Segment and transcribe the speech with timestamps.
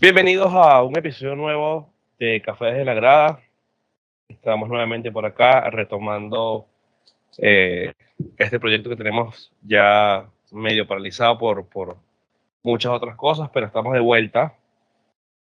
[0.00, 3.40] Bienvenidos a un episodio nuevo de Café desde la Grada.
[4.28, 6.68] Estamos nuevamente por acá retomando
[7.36, 7.92] eh,
[8.36, 11.96] este proyecto que tenemos ya medio paralizado por, por
[12.62, 14.56] muchas otras cosas, pero estamos de vuelta.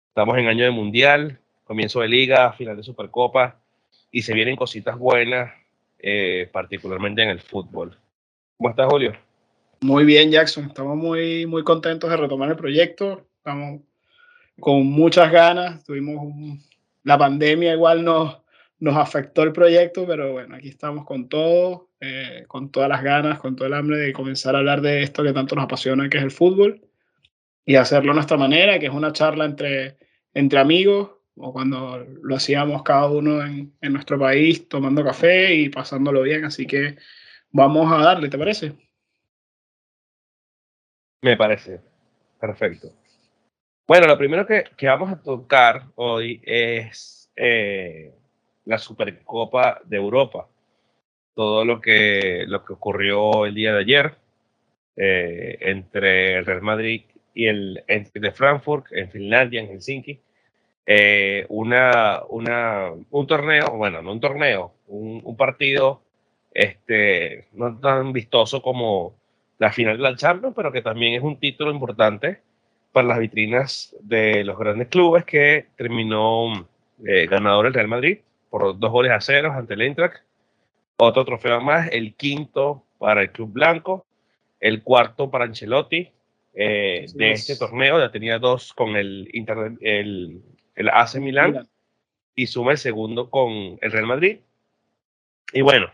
[0.08, 3.60] Estamos en año de mundial, comienzo de liga, final de Supercopa
[4.10, 5.51] y se vienen cositas buenas,
[5.99, 7.97] eh, particularmente en el fútbol.
[8.56, 9.17] ¿Cómo estás, Julio?
[9.81, 10.67] Muy bien, Jackson.
[10.67, 13.26] Estamos muy, muy contentos de retomar el proyecto.
[13.40, 13.81] Estamos
[14.60, 15.83] con muchas ganas.
[15.83, 16.59] Tuvimos
[17.04, 18.41] la pandemia igual nos,
[18.80, 23.40] nos afectó el proyecto, pero bueno, aquí estamos con todo, eh, con todas las ganas,
[23.40, 26.18] con todo el hambre de comenzar a hablar de esto que tanto nos apasiona, que
[26.18, 26.81] es el fútbol,
[27.66, 29.98] y hacerlo a nuestra manera, que es una charla entre,
[30.34, 35.70] entre amigos, o cuando lo hacíamos cada uno en, en nuestro país, tomando café y
[35.70, 36.45] pasándolo bien.
[36.45, 36.98] Así que
[37.52, 38.73] vamos a darle, ¿te parece?
[41.22, 41.81] Me parece.
[42.40, 42.94] Perfecto.
[43.88, 48.11] Bueno, lo primero que, que vamos a tocar hoy es eh,
[48.66, 50.47] la Supercopa de Europa.
[51.36, 54.16] Todo lo que, lo que ocurrió el día de ayer
[54.95, 57.03] eh, entre el Real Madrid
[57.36, 60.20] y el de Frankfurt en Finlandia, en Helsinki.
[60.88, 66.02] Eh, una, una, un torneo, bueno, no un torneo, un, un partido
[66.52, 69.14] este, no tan vistoso como
[69.59, 72.45] la final de la Champions, pero que también es un título importante
[72.96, 76.66] para las vitrinas de los grandes clubes que terminó
[77.06, 80.24] eh, ganador el Real Madrid por dos goles a cero ante el Eintracht.
[80.96, 84.06] Otro trofeo más, el quinto para el Club Blanco,
[84.62, 86.10] el cuarto para Ancelotti
[86.54, 90.42] eh, de este torneo, ya tenía dos con el, Inter, el,
[90.76, 91.68] el AC Milán
[92.34, 94.38] y suma el segundo con el Real Madrid.
[95.52, 95.92] Y bueno,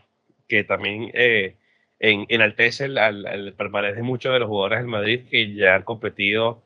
[0.47, 1.55] que también eh,
[1.97, 6.61] en, enaltece el, de muchos de los jugadores del Madrid que ya han competido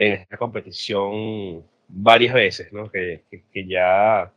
[0.00, 2.90] en esta competición varias veces, ¿no?
[2.90, 4.32] que, que, ya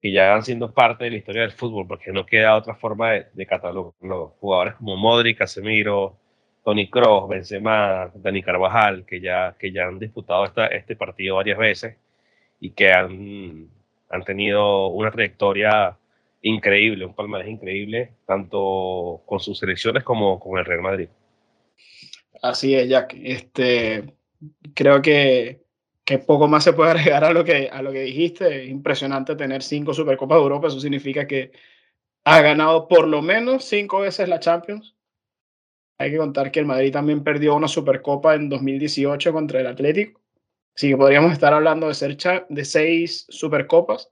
[0.00, 3.12] que ya han sido parte de la historia del fútbol, porque no queda otra forma
[3.12, 6.16] de, de catalogar los jugadores como Modric, Casemiro,
[6.64, 11.58] Tony Kroos, Benzema, Dani Carvajal, que ya, que ya han disputado esta, este partido varias
[11.58, 11.96] veces
[12.58, 13.68] y que han,
[14.08, 15.98] han tenido una trayectoria
[16.40, 21.08] increíble, un palmarés increíble, tanto con sus selecciones como con el Real Madrid.
[22.40, 23.14] Así es, Jack.
[23.22, 24.04] Este,
[24.74, 25.64] creo que,
[26.04, 28.64] que poco más se puede agregar a lo que, a lo que dijiste.
[28.64, 30.68] Es impresionante tener cinco Supercopas de Europa.
[30.68, 31.52] Eso significa que
[32.24, 34.94] ha ganado por lo menos cinco veces la Champions.
[35.98, 40.20] Hay que contar que el Madrid también perdió una Supercopa en 2018 contra el Atlético.
[40.74, 42.16] Así que podríamos estar hablando de, ser
[42.48, 44.10] de seis Supercopas.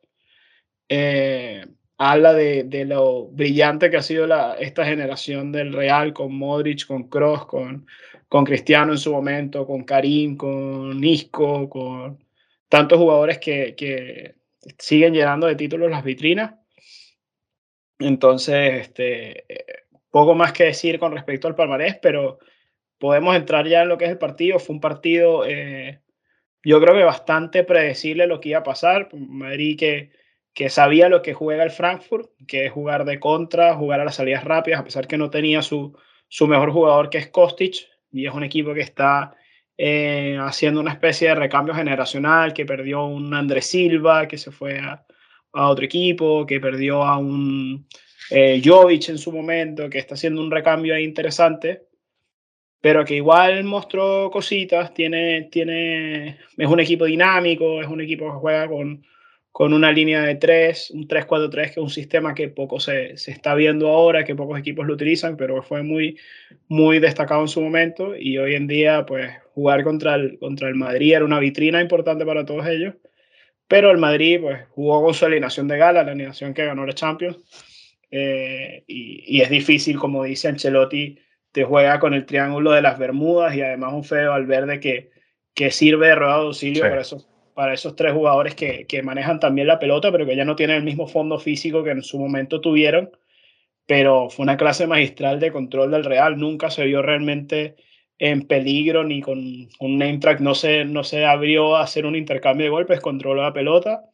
[0.88, 1.66] Eh,
[1.98, 6.86] habla de, de, lo brillante que ha sido la, esta generación del Real con Modric,
[6.86, 7.86] con Kroos, con,
[8.28, 12.24] con Cristiano en su momento, con Karim, con Isco, con
[12.68, 14.36] tantos jugadores que, que
[14.78, 16.54] siguen llenando de títulos las vitrinas.
[17.98, 19.44] Entonces, este,
[20.10, 22.38] poco más que decir con respecto al palmarés, pero
[22.98, 24.58] podemos entrar ya en lo que es el partido.
[24.58, 26.00] Fue un partido, eh,
[26.62, 29.08] yo creo que bastante predecible lo que iba a pasar.
[29.14, 30.10] Madrid que
[30.54, 34.14] que sabía lo que juega el Frankfurt, que es jugar de contra, jugar a las
[34.14, 35.98] salidas rápidas, a pesar que no tenía su,
[36.28, 39.36] su mejor jugador que es Kostic, y es un equipo que está
[39.76, 44.78] eh, haciendo una especie de recambio generacional, que perdió un Andrés Silva, que se fue
[44.78, 45.04] a,
[45.52, 47.86] otro equipo, que perdió a un
[48.30, 51.88] eh, Jovic en su momento, que está haciendo un recambio ahí interesante,
[52.80, 58.38] pero que igual mostró cositas, tiene, tiene, es un equipo dinámico, es un equipo que
[58.38, 59.04] juega con
[59.54, 63.30] con una línea de 3, un 3-4-3, que es un sistema que poco se, se,
[63.30, 66.18] está viendo ahora, que pocos equipos lo utilizan, pero fue muy,
[66.66, 68.16] muy destacado en su momento.
[68.16, 72.26] Y hoy en día, pues jugar contra el, contra el Madrid era una vitrina importante
[72.26, 72.94] para todos ellos,
[73.68, 76.92] pero el Madrid pues jugó con su alineación de gala, la alineación que ganó la
[76.92, 77.38] Champions,
[78.10, 81.16] eh, y, y, es difícil, como dice Ancelotti,
[81.52, 85.12] te juega con el triángulo de las Bermudas y además un feo al verde que,
[85.54, 86.88] que sirve de rueda de auxilio sí.
[86.88, 90.44] para esos para esos tres jugadores que, que, manejan también la pelota, pero que ya
[90.44, 93.10] no tienen el mismo fondo físico que en su momento tuvieron.
[93.86, 96.36] Pero fue una clase magistral de control del Real.
[96.38, 97.76] Nunca se vio realmente
[98.18, 99.38] en peligro ni con
[99.80, 100.40] un name track.
[100.40, 104.04] No se, no se abrió a hacer un intercambio de golpes, controló la pelota.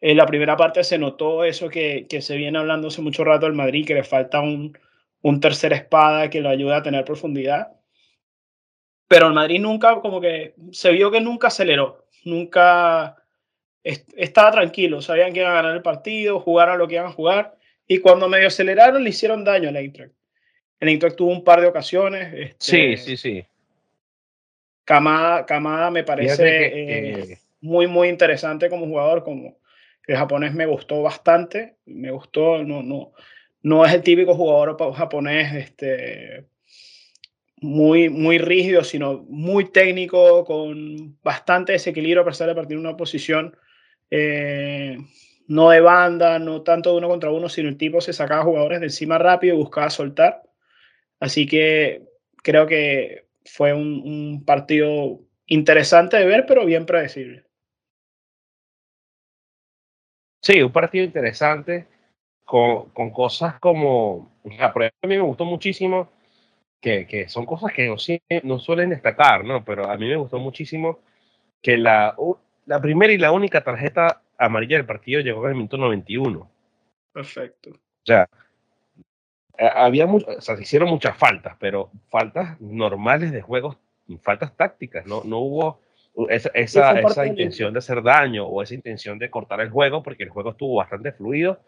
[0.00, 3.46] En la primera parte se notó eso que, que se viene hablando hace mucho rato
[3.46, 4.78] del Madrid, que le falta un,
[5.22, 7.68] un tercer espada que lo ayude a tener profundidad.
[9.08, 13.16] Pero el Madrid nunca, como que se vio que nunca aceleró nunca
[13.82, 17.56] estaba tranquilo, sabían que iban a ganar el partido, jugaron lo que iban a jugar,
[17.86, 20.12] y cuando medio aceleraron le hicieron daño al Eintracht.
[20.80, 22.32] El Eintracht tuvo un par de ocasiones.
[22.34, 23.44] Este, sí, sí, sí.
[24.84, 29.58] Kamada, me parece eh, muy, muy interesante como jugador, como
[30.06, 33.12] el japonés me gustó bastante, me gustó, no, no,
[33.62, 36.44] no es el típico jugador japonés este,
[37.64, 42.96] muy, muy rígido, sino muy técnico, con bastante desequilibrio a pesar de partir de una
[42.96, 43.56] posición
[44.10, 44.98] eh,
[45.48, 48.80] no de banda, no tanto de uno contra uno, sino el tipo se sacaba jugadores
[48.80, 50.42] de encima rápido y buscaba soltar.
[51.20, 52.02] Así que
[52.42, 57.44] creo que fue un, partido interesante de ver, pero bien predecible.
[60.42, 61.86] Sí, un partido interesante
[62.44, 66.10] con, cosas como, a mí me gustó muchísimo,
[66.84, 67.96] que, que son cosas que no,
[68.42, 69.64] no, suelen destacar, ¿no?
[69.64, 70.98] Pero a mí me gustó muchísimo
[71.62, 72.14] que la,
[72.66, 76.46] la primera y la única tarjeta amarilla del partido llegó en el minuto 91.
[77.10, 77.70] Perfecto.
[77.70, 78.28] O sea,
[79.56, 83.78] eh, había o sea, se hicieron muchas faltas, pero faltas normales de juegos,
[84.20, 85.80] faltas tácticas, no, no hubo
[86.28, 90.24] esa, esa, esa intención de hacer daño o esa intención de cortar el juego, porque
[90.24, 91.60] el juego estuvo bastante fluido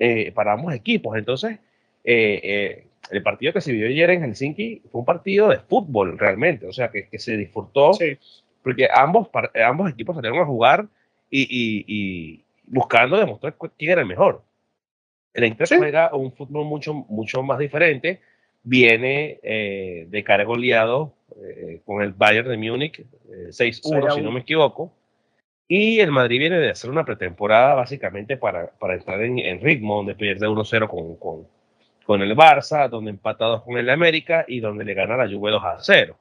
[0.00, 1.16] eh, para ambos equipos.
[1.16, 1.60] Entonces,
[2.02, 6.66] eh, el partido que se vivió ayer en Helsinki fue un partido de fútbol realmente,
[6.66, 7.92] o sea, que, que se disfrutó,
[8.62, 9.28] porque ambos,
[9.64, 10.88] ambos equipos salieron a jugar
[11.30, 14.42] y, y, buscando demostrar quién era el mejor.
[15.32, 18.20] El Eintracht juega un fútbol mucho, mucho más diferente.
[18.62, 24.32] Viene eh, de cara goleado eh, con el Bayern de Múnich, 6-1 eh, si no
[24.32, 24.92] me equivoco.
[25.68, 29.96] Y el Madrid viene de hacer una pretemporada básicamente para, para entrar en, en, ritmo,
[29.96, 31.46] donde pierde 1-0 con, con,
[32.06, 35.52] con, el Barça, donde empata 2 con el América y donde le gana la Juve
[35.52, 36.16] 2-0.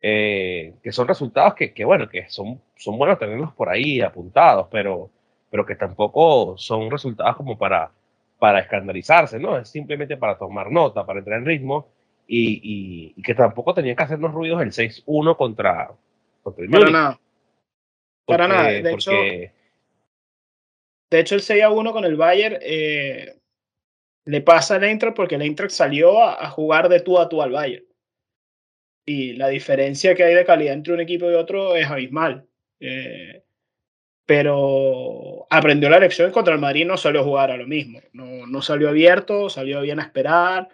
[0.00, 5.10] que son resultados que, que, bueno, que son, son buenos tenerlos por ahí apuntados, pero,
[5.50, 7.90] pero que tampoco son resultados como para
[8.40, 9.58] para escandalizarse, ¿no?
[9.58, 11.88] Es simplemente para tomar nota, para entrar en ritmo
[12.26, 15.90] y, y, que tampoco tenía que hacernos ruidos el 6-1 contra,
[16.42, 17.20] contra, el Para nada.
[18.24, 18.68] para nada.
[18.70, 19.52] De, hecho, de
[21.20, 23.36] hecho, el 6-1 con el Bayern eh,
[24.24, 27.50] le pasa al Eintracht porque el Eintracht salió a, jugar de tú a tú al
[27.50, 27.84] Bayern.
[29.06, 32.46] Y la diferencia que hay de calidad entre un equipo y otro es abismal.
[32.78, 33.42] Eh,
[34.26, 38.46] pero aprendió la lección contra el Madrid no salió a jugar a lo mismo, no,
[38.46, 40.68] no salió abierto, salió bien a esperar,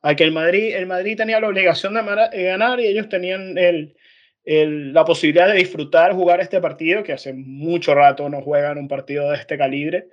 [0.00, 3.96] a que el Madrid, el Madrid tenía la obligación de ganar y ellos tenían el,
[4.44, 8.88] el, la posibilidad de disfrutar jugar este partido, que hace mucho rato no juegan un
[8.88, 10.08] partido de este calibre.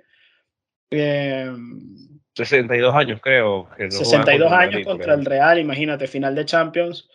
[2.34, 3.68] 62 em, años creo.
[3.76, 7.08] Que 62 años contra el Real, imagínate, final de Champions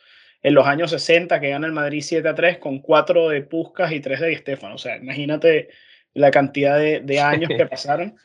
[0.46, 3.92] en los años 60 que gana el Madrid 7 a 3 con 4 de Puskas
[3.92, 5.70] y 3 de Di O sea, imagínate
[6.14, 8.16] la cantidad de, años que pasaron.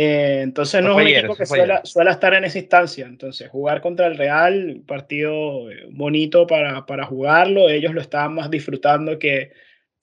[0.00, 1.80] Eh, entonces no es un equipo que suele,
[2.10, 3.04] estar en esa instancia.
[3.06, 7.68] Entonces jugar contra el Real, un partido eh, bonito para, para jugarlo.
[7.68, 9.50] Ellos lo estaban más disfrutando que,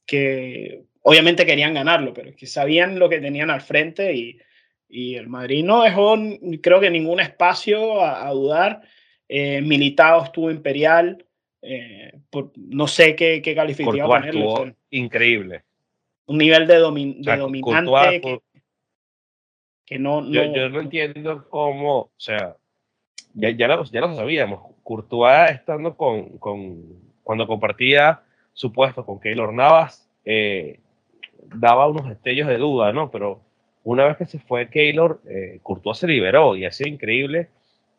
[0.06, 4.38] que obviamente querían ganarlo, pero que sabían lo que tenían al frente y,
[4.88, 6.16] y el Madrid no dejó,
[6.62, 8.82] creo que ningún espacio a, dudar.
[9.28, 11.26] Eh, Militado estuvo imperial,
[11.62, 12.14] eh,
[12.56, 14.76] no sé qué, qué calificativo ponerle.
[14.92, 15.64] Increíble.
[16.28, 18.22] Un nivel de, dominante
[19.86, 22.56] que, no, Yo, no entiendo cómo, o sea,
[23.36, 24.74] ya, ya, lo, ya lo sabíamos.
[24.84, 26.84] Courtois estando con, con,
[27.24, 28.24] cuando compartía
[28.54, 30.80] su puesto con Keylor Navas, eh,
[31.54, 33.12] daba unos destellos de duda, ¿no?
[33.12, 33.45] Pero
[33.86, 37.48] una vez que se fue Keylor, eh, Courtois se liberó y ha sido increíble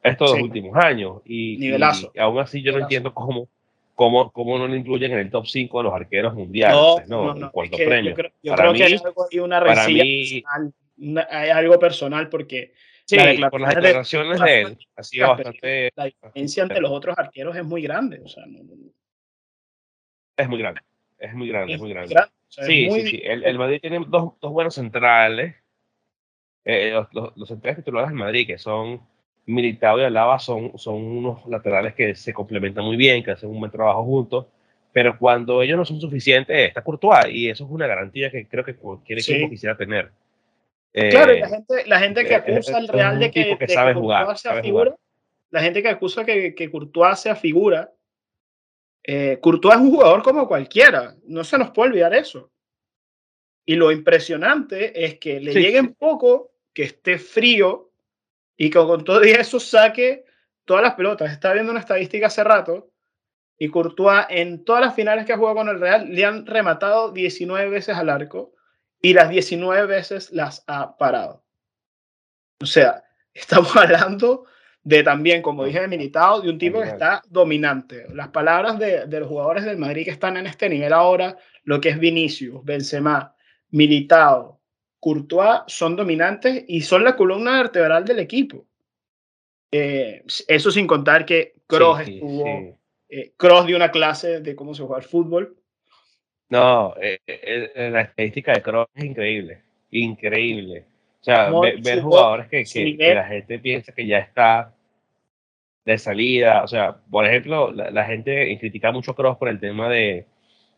[0.02, 1.22] estos dos últimos años.
[1.24, 2.12] Y, Nivelazo.
[2.14, 3.48] y aún así yo no entiendo cómo
[3.96, 7.08] ¿Cómo, ¿Cómo, no lo incluyen en el top 5 de los arqueros mundiales?
[7.08, 8.10] No, no, cuanto premio.
[8.42, 10.74] Yo creo, que hay algo, una rencilla personal,
[11.30, 12.74] hay algo personal porque
[13.06, 13.16] sí,
[13.50, 15.92] por las declaraciones de, él ha sido bastante...
[15.96, 18.20] La diferencia entre los otros arqueros es muy grande.
[18.22, 18.44] O sea,
[20.36, 20.82] es muy grande,
[21.18, 22.14] es muy grande, es muy grande.
[22.48, 25.54] sí, sí, sí, El, el, Madrid tiene dos, dos buenos centrales.
[26.68, 29.00] Eh, los, los, los centrales titulares del Madrid, que son
[29.46, 33.60] Militao y Alaba son, son unos laterales que se complementan muy bien, que hacen un
[33.60, 34.46] buen trabajo juntos,
[34.92, 38.64] pero cuando ellos no son suficientes, está Courtois, y eso es una garantía que creo
[38.64, 40.10] que cualquier equipo quisiera tener.
[40.92, 44.36] claro, la gente, la gente que eh, acusa al Real de que, que, sabe jugar,
[44.36, 44.96] sea figura,
[45.50, 47.92] la gente que acusa que, que Courtois sea figura,
[49.04, 52.50] eh, Courtois es un jugador como cualquiera, no se nos puede olvidar eso.
[53.64, 57.90] Y lo impresionante es que le lleguen poco, que esté frío,
[58.54, 60.26] y que con todo eso saque
[60.66, 61.32] todas las pelotas.
[61.32, 62.90] Estaba viendo una estadística hace rato
[63.58, 67.12] y Courtois en todas las finales que ha jugado con el Real le han rematado
[67.12, 68.52] 19 veces al arco
[69.00, 71.46] y las 19 veces las ha parado.
[72.60, 74.44] O sea, estamos hablando
[74.82, 78.06] de también, como dije, de Militao, de un tipo que está dominante.
[78.12, 81.80] Las palabras de, de, los jugadores del Madrid que están en este nivel ahora, lo
[81.80, 83.34] que es Vinicius, Benzema,
[83.70, 84.55] Militao,
[85.06, 88.66] Courtois, son dominantes y son la columna vertebral del equipo.
[89.70, 92.76] Eh, eso sin contar que Kroos estuvo,
[93.08, 95.56] eh, Kroos dio una clase de cómo se juega el fútbol.
[96.48, 97.20] No, eh,
[97.76, 100.86] la estadística de Kroos es increíble, increíble.
[101.20, 104.74] O sea, ver, jugadores que, que, la gente piensa que ya está
[105.84, 106.64] de salida.
[106.64, 110.26] O sea, por ejemplo, la, gente critica mucho a Kroos por el tema de,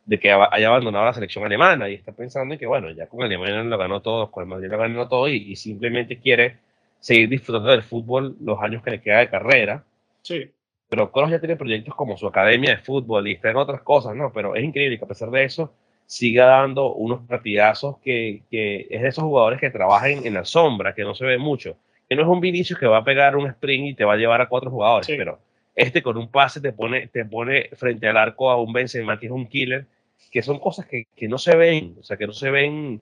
[0.08, 3.22] de, que haya abandonado la selección alemana y está pensando en que, bueno, ya con
[3.22, 6.56] Alemania lo ganó todo, con el Madrid lo ganó todo y, simplemente quiere
[7.00, 9.84] seguir disfrutando del fútbol los años que le queda de carrera.
[10.22, 10.50] Sí.
[10.88, 14.16] Pero Kroos ya tiene proyectos como su academia de fútbol y está en otras cosas,
[14.16, 14.32] ¿no?
[14.32, 15.72] Pero es increíble que a pesar de eso
[16.06, 20.94] siga dando unos partidazos que, que es de esos jugadores que trabajan en la sombra,
[20.94, 21.76] que no se ve mucho
[22.08, 24.16] que no es un Vinicius que va a pegar un sprint y te va a
[24.16, 25.38] llevar a cuatro jugadores, pero
[25.74, 29.26] este con un pase te pone, te pone frente al arco a un Benzema que
[29.26, 29.86] es un killer,
[30.30, 33.00] que son cosas que, que no se ven, o sea, que no se ven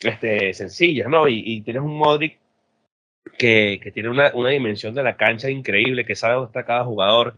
[0.00, 1.28] este, sencillas, ¿no?
[1.28, 2.38] Y, tienes un Modric
[3.38, 6.84] que, que tiene una, una, dimensión de la cancha increíble, que sabe dónde está cada
[6.84, 7.36] jugador,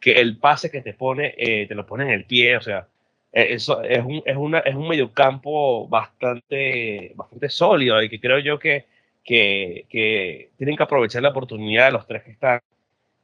[0.00, 2.88] que el pase que te pone, eh, te lo pone en el pie, o sea,
[3.32, 8.38] e, eso es un, es una, es un mediocampo bastante, bastante sólido y que creo
[8.40, 8.86] yo que
[9.26, 12.60] que, tienen que aprovechar la oportunidad de los tres que están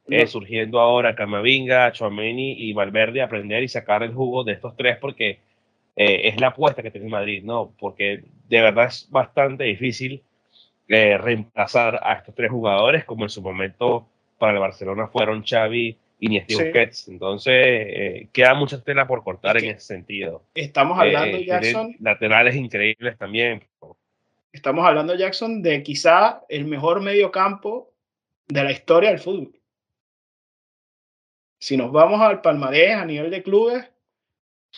[0.09, 4.97] eh, surgiendo ahora, Camavinga, Chouameni y Valverde, aprender y sacar el jugo de estos tres
[4.97, 5.39] porque
[5.95, 7.73] eh, es la apuesta que tiene Madrid, ¿no?
[7.79, 10.21] Porque de verdad es bastante difícil
[10.89, 14.05] eh, reemplazar a estos tres jugadores como en su momento
[14.37, 17.07] para el Barcelona fueron Xavi, Iniesta y Busquets.
[17.07, 20.43] Entonces, queda mucha tela por cortar en ese sentido.
[20.53, 21.95] Estamos hablando, Jackson.
[21.99, 23.63] Laterales increíbles también.
[24.51, 27.91] Estamos hablando, Jackson, de quizá el mejor mediocampo
[28.47, 29.62] de la historia del fútbol.
[31.63, 33.89] Si nos vamos al palmarés a nivel de clubes,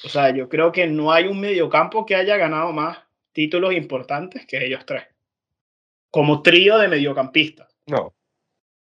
[0.03, 2.99] o sea, yo creo que no hay un mediocampo que haya ganado más
[3.31, 5.01] títulos importantes que ellos tres.
[6.11, 7.75] Como trío de mediocampistas.
[7.87, 8.13] No.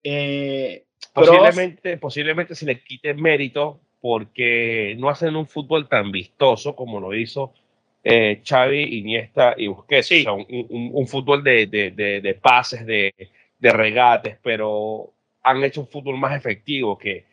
[0.03, 6.99] Eh, posiblemente, posiblemente se le quite mérito porque no hacen un fútbol tan vistoso como
[6.99, 7.55] lo hizo
[8.03, 10.11] eh, Xavi, Iniesta y Busquets.
[10.27, 13.15] un, fútbol de, de, pases, de,
[13.59, 17.28] regates, pero han hecho un fútbol más efectivo que,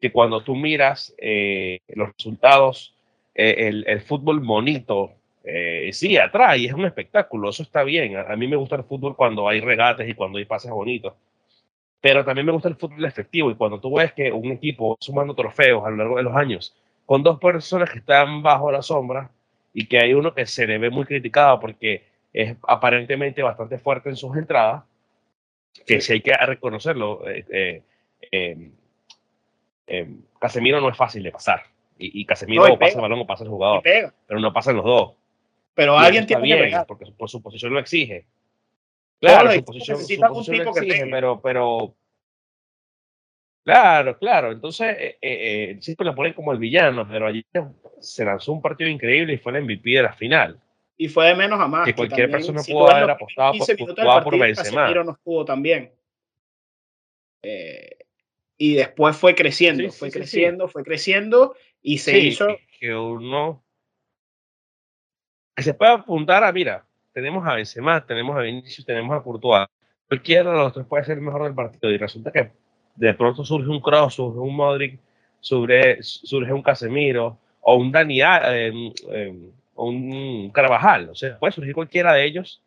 [0.00, 2.94] que cuando tú miras eh, los resultados,
[3.34, 5.12] eh, el, el, fútbol bonito,
[5.44, 8.16] eh, sí, atrae, es un espectáculo, eso está bien.
[8.16, 11.14] A, mí me gusta el fútbol cuando hay regates y cuando hay pases bonitos,
[12.00, 15.34] pero también me gusta el fútbol efectivo y cuando tú ves que un equipo sumando
[15.34, 19.30] trofeos a lo largo de los años, con dos personas que están bajo la sombra,
[19.72, 24.08] y que hay uno que se le ve muy criticado porque es aparentemente bastante fuerte
[24.08, 24.84] en sus entradas,
[25.86, 27.82] que si hay que reconocerlo, eh,
[28.32, 28.70] eh,
[29.90, 31.64] em, Casemiro no es fácil de pasar.
[32.02, 33.82] Y, Casemiro o pasa el balón o pasa el jugador.
[33.82, 35.12] Pero no pasan los dos.
[35.74, 36.86] Pero alguien tiene que pegar.
[36.86, 38.26] Porque por su posición lo exige.
[39.20, 41.94] Claro, su posición, lo exige, pero, pero
[43.64, 44.52] Claro, claro.
[44.52, 47.44] Entonces, eh, eh, siempre lo ponen como el villano, pero allí
[48.00, 50.58] se lanzó un partido increíble y fue el MVP de la final.
[50.96, 51.86] Y fue de menos a más.
[51.86, 54.90] Que cualquier persona pudo haber apostado por, por Benzema.
[54.90, 55.92] no pudo también.
[57.42, 57.99] Eh,
[58.62, 62.58] y después fue creciendo, fue creciendo, fue creciendo y se hizo.
[62.78, 63.64] Que uno.
[65.56, 69.66] Se puede apuntar a, mira, tenemos a Benzema, tenemos a Vinicius, tenemos a Courtois.
[70.06, 72.50] Cualquiera de los tres puede ser el mejor del partido y resulta que
[72.96, 75.00] de pronto surge un Cross, surge un Modric,
[75.40, 81.08] surge, surge un Casemiro o un Dani, eh, eh, o un Carvajal.
[81.08, 82.62] O sea, puede surgir cualquiera de ellos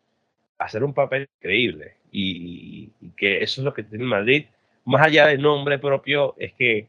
[0.58, 1.98] hacer un papel increíble.
[2.10, 4.46] Y, que eso es lo que tiene Madrid.
[4.84, 6.88] Más allá del nombre propio, es que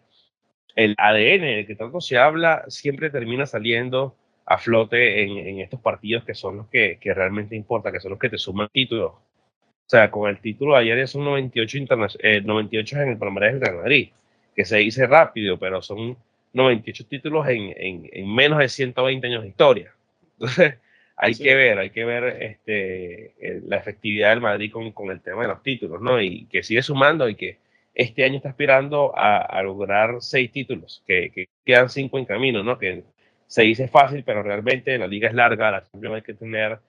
[0.76, 6.24] el ADN del que tanto se habla siempre termina saliendo a flote en, estos partidos
[6.24, 9.14] que son los que, que, realmente importan, que son los que te suman títulos
[9.86, 11.78] o sea, con el título de ayer son 98,
[12.20, 14.10] eh, 98 en el palmarés del Real Madrid,
[14.56, 16.18] que se dice rápido, pero son
[16.54, 19.94] 98 títulos en, en, en, menos de 120 años de historia.
[20.34, 20.80] Entonces,
[21.16, 25.44] hay que ver, hay que ver este, la efectividad del Madrid con, con, el tema
[25.44, 26.20] de los títulos, ¿no?
[26.20, 27.60] Y que sigue sumando y que
[27.96, 32.62] este año está aspirando a, a lograr seis títulos, que, que, quedan cinco en camino,
[32.62, 32.78] ¿no?
[32.78, 33.04] Que
[33.48, 36.80] se dice fácil, pero realmente la liga es larga, la Champions hay que tener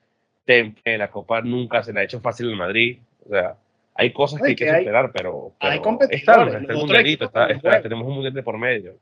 [0.44, 2.98] Temple, la Copa nunca se la ha hecho fácil en Madrid.
[3.24, 3.56] O sea,
[3.94, 6.54] hay cosas que hay que, superar, pero, hay competidores.
[7.20, 8.96] Está, tenemos un mundial de por medio.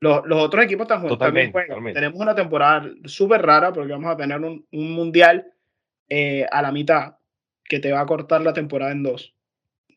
[0.00, 1.92] Los, los otros equipos también juegan.
[1.92, 5.52] Tenemos una temporada súper rara porque vamos a tener un, un mundial
[6.08, 7.16] eh, a la mitad
[7.64, 9.34] que te va a cortar la temporada en dos.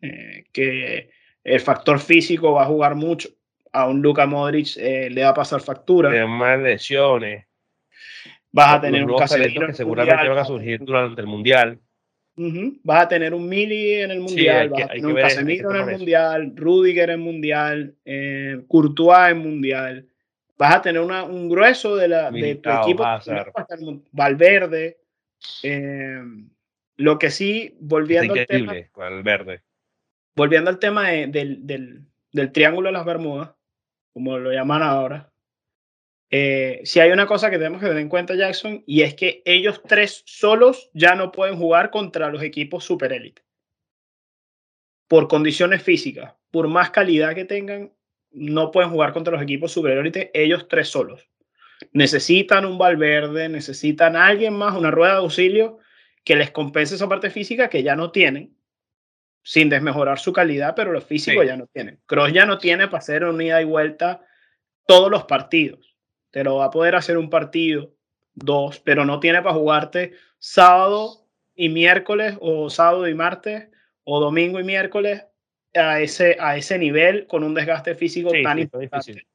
[0.01, 1.09] Eh, que
[1.43, 3.29] el factor físico va a jugar mucho.
[3.73, 6.25] A un Luka Modric eh, le va a pasar factura.
[6.27, 7.45] más lesiones.
[8.51, 11.79] Vas a tener un Casemiro que seguramente van a surgir durante el Mundial.
[12.83, 15.97] Vas a tener un Mili en el Mundial, vas a tener un Casemiro en el
[15.97, 20.07] Mundial, Rudiger en el Mundial, eh, Courtois en Mundial.
[20.57, 23.03] Vas a tener un grueso de, la, de tu equipo.
[24.11, 24.97] Valverde.
[25.63, 26.21] Eh,
[26.97, 28.73] lo que sí, volviendo al tema.
[28.95, 29.61] Valverde.
[30.35, 31.65] Volviendo al tema del,
[32.31, 33.51] del, Triángulo de las Bermudas,
[34.13, 35.31] como lo llaman ahora,
[36.29, 39.41] eh, si hay una cosa que tenemos que tener en cuenta, Jackson, y es que
[39.45, 43.43] ellos tres solos ya no pueden jugar contra los equipos super élite.
[45.09, 47.91] Por condiciones físicas, por más calidad que tengan,
[48.31, 51.27] no pueden jugar contra los equipos super élite ellos tres solos.
[51.91, 55.79] Necesitan un Valverde, necesitan alguien más, una rueda de auxilio
[56.23, 58.55] que les compense esa parte física que ya no tienen,
[59.43, 61.99] sin desmejorar su calidad, pero lo físico ya no tienen.
[62.05, 64.25] Cross ya no tiene para hacer una ida y vuelta
[64.85, 65.91] todos los partidos
[66.31, 67.93] te lo va a poder hacer un partido,
[68.33, 73.67] dos, pero no tiene para jugarte sábado y miércoles o sábado y martes
[74.03, 75.23] o domingo y miércoles
[75.75, 79.27] a ese, a ese nivel con un desgaste físico tan importante.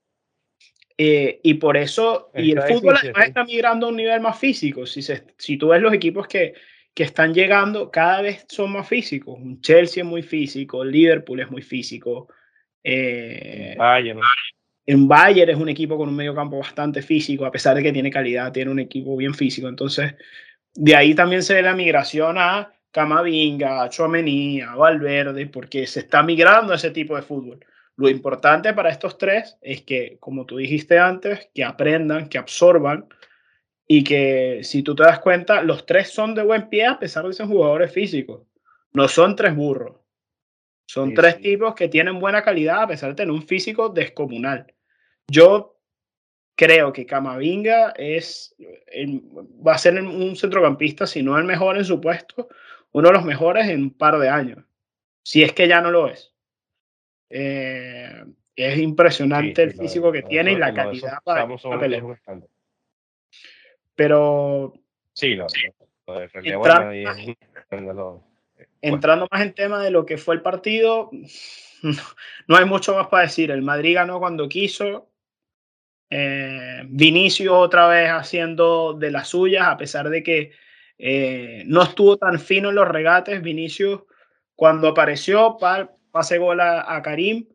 [0.98, 4.86] Eh, y por eso, y el fútbol además está migrando a un nivel más físico.
[4.86, 6.54] Si, se, si tú ves los equipos que,
[6.96, 9.38] que están llegando, cada vez son más físicos.
[9.38, 12.28] Un Chelsea es muy físico, Liverpool es muy físico.
[12.82, 14.20] Eh, Bayern.
[14.86, 17.92] En Bayern es un equipo con un medio campo bastante físico, a pesar de que
[17.92, 19.68] tiene calidad, tiene un equipo bien físico.
[19.68, 20.14] Entonces,
[20.74, 26.00] de ahí también se ve la migración a Camavinga, a Chouameni, a Valverde, porque se
[26.00, 27.60] está migrando a ese tipo de fútbol.
[27.96, 33.06] Lo importante para estos tres es que, como tú dijiste antes, que aprendan, que absorban
[33.88, 37.24] y que, si tú te das cuenta, los tres son de buen pie a pesar
[37.26, 38.42] de ser jugadores físicos.
[38.92, 39.96] No son tres burros.
[40.88, 44.72] Son tres tipos que tienen buena calidad a pesar de tener un físico descomunal.
[45.28, 45.76] Yo
[46.56, 48.54] creo que Camavinga es,
[49.66, 52.48] va a ser un centrocampista, si no el mejor en su puesto,
[52.92, 54.64] uno de los mejores en un par de años.
[55.22, 56.32] Si es que ya no lo es.
[57.28, 61.46] Eh, es impresionante el físico que tiene y la calidad para,
[61.78, 62.04] pelear.
[63.97, 64.75] Pero.
[65.13, 65.47] Sí, lo,
[68.80, 71.11] entrando más en tema de lo que fue el partido,
[72.47, 73.50] no hay mucho más para decir.
[73.50, 75.11] El Madrid ganó cuando quiso,
[76.11, 80.52] eh, Vinicio otra vez haciendo de las suyas, a pesar de que
[80.99, 83.43] eh, no estuvo tan fino en los regates.
[83.43, 84.02] Vinicius,
[84.54, 85.56] cuando apareció,
[86.11, 87.49] pase gol a, Karim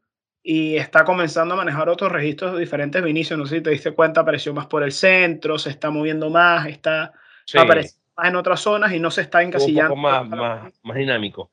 [0.43, 3.03] y está comenzando a manejar otros registros diferentes.
[3.03, 6.29] Vinicius, no sé si te diste cuenta, apareció más por el centro, se está moviendo
[6.29, 7.13] más, está
[7.55, 9.93] apareciendo más en otras zonas y no se está encasillando.
[9.93, 11.51] Un poco más, más, dinámico.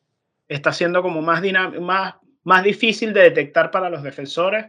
[0.49, 1.43] Está siendo como más,
[1.81, 4.67] más, más difícil de detectar para los defensores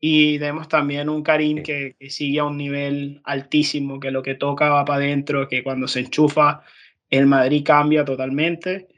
[0.00, 4.70] y vemos también un Karim que, sigue a un nivel altísimo, que lo que toca
[4.70, 6.62] va para adentro, que cuando se enchufa
[7.10, 8.88] el Madrid cambia totalmente.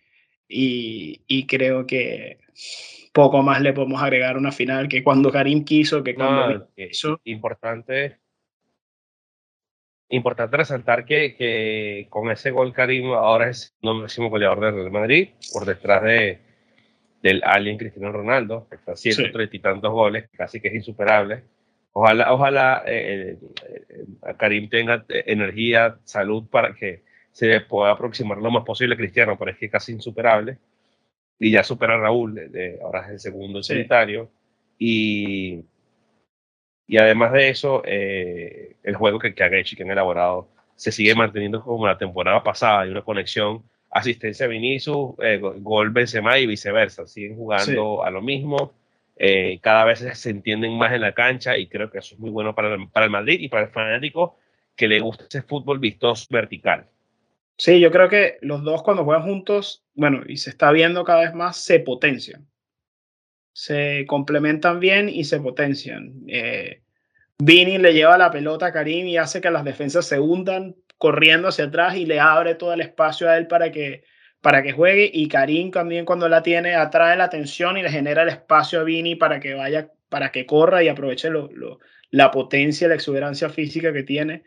[0.49, 2.39] Y, creo que
[3.13, 7.21] poco más le podemos agregar a una final que cuando Karim quiso, que cuando quiso.
[7.25, 8.19] Importante,
[10.09, 14.91] importante resaltar que, que, con ese gol Karim ahora es el máximo goleador del Real
[14.91, 16.41] Madrid, por detrás de,
[17.23, 21.45] del alien Cristiano Ronaldo, que está haciendo treinta y tantos goles, casi que es insuperable.
[21.93, 28.51] Ojalá, ojalá eh, eh, Karim tenga eh, energía, salud para que se pueda aproximar lo
[28.51, 30.59] más posible a Cristiano, pero es que es casi insuperable.
[31.43, 34.31] Y ya supera a Raúl, de, ahora es el segundo en solitario.
[34.79, 35.65] Y,
[36.87, 41.61] y además de eso, el juego que, que y que han elaborado se sigue manteniendo
[41.61, 42.83] como la temporada pasada.
[42.83, 47.09] Hay una conexión asistencia Vinicius, eh, gol Benzema y viceversa.
[47.09, 48.73] Siguen jugando a lo mismo.
[49.17, 52.31] Eh, cada vez se entienden más en la cancha y creo que eso es muy
[52.31, 54.37] bueno para el, para el Madrid y para el fanático
[54.77, 56.87] que le gusta ese fútbol vistoso vertical.
[57.59, 61.21] Sí, yo creo que los dos cuando juegan juntos, bueno, y se está viendo cada
[61.21, 62.49] vez más, se potencian.
[63.53, 66.15] Se complementan bien y se potencian.
[66.29, 66.83] Eh,
[67.39, 71.49] Vini le lleva la pelota a Karim y hace que las defensas se hundan corriendo
[71.49, 74.05] hacia atrás y le abre todo el espacio a él para que,
[74.41, 75.11] para que juegue.
[75.13, 78.85] Y Karim también cuando la tiene atrae la atención y le genera el espacio a
[78.85, 81.51] Vini para que vaya, para que corra y aproveche lo,
[82.11, 84.45] la potencia, la exuberancia física que tiene.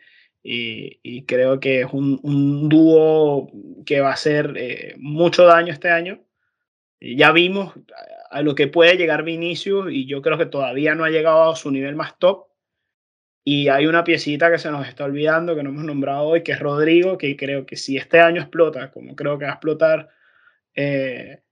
[0.48, 3.50] Y, creo que es un, dúo
[3.84, 6.20] que va a hacer eh, mucho daño este año.
[7.00, 7.74] Ya vimos
[8.30, 11.56] a lo que puede llegar Vinicius y yo creo que todavía no ha llegado a
[11.56, 12.46] su nivel más top,
[13.48, 16.50] y hay una piecita que se nos está olvidando, que no hemos nombrado hoy, que
[16.50, 20.08] es Rodrigo, que creo que si este año explota, como creo que va a explotar
[20.74, 21.44] eh,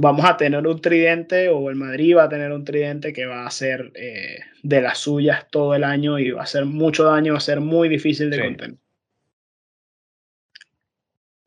[0.00, 3.46] vamos a tener un tridente o el Madrid va a tener un tridente que va
[3.46, 7.32] a ser eh, de las suyas todo el año y va a hacer mucho daño,
[7.32, 8.42] va a ser muy difícil de Sí.
[8.42, 8.76] contener.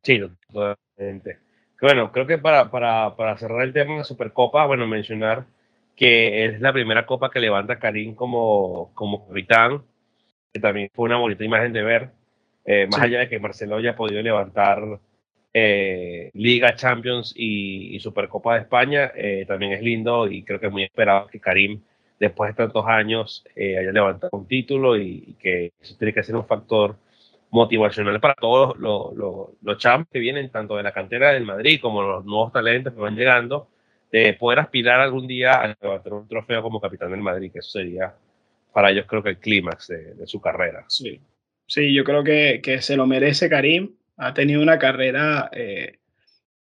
[0.04, 0.20] Sí,
[0.52, 1.40] totalmente.
[1.80, 5.46] Bueno, creo que para, para, para cerrar el tema de la Supercopa, bueno, mencionar
[5.96, 9.84] que es la primera copa que levanta Karim como, como capitán,
[10.52, 12.10] que también fue una bonita imagen de ver,
[12.66, 13.06] eh, más Sí.
[13.06, 15.00] allá de que Marcelo haya podido levantar
[15.54, 20.72] eh, Liga, Champions y, Supercopa de España, eh, también es lindo y creo que es
[20.72, 21.82] muy esperado que Karim,
[22.20, 26.24] después de tantos años, eh, haya levantado un título y, y que eso tiene que
[26.24, 26.96] ser un factor
[27.52, 31.80] motivacional para todos los, los, los champs que vienen, tanto de la cantera del Madrid
[31.82, 33.68] como los nuevos talentos que van llegando,
[34.12, 37.72] de poder aspirar algún día a levantar un trofeo como capitán del Madrid, que eso
[37.72, 38.14] sería
[38.74, 40.86] para ellos creo que el clímax de, de su carrera.
[40.88, 41.20] Sí,
[41.68, 43.96] sí yo creo que, que se lo merece Karim.
[44.17, 46.00] Ha tenido una carrera eh,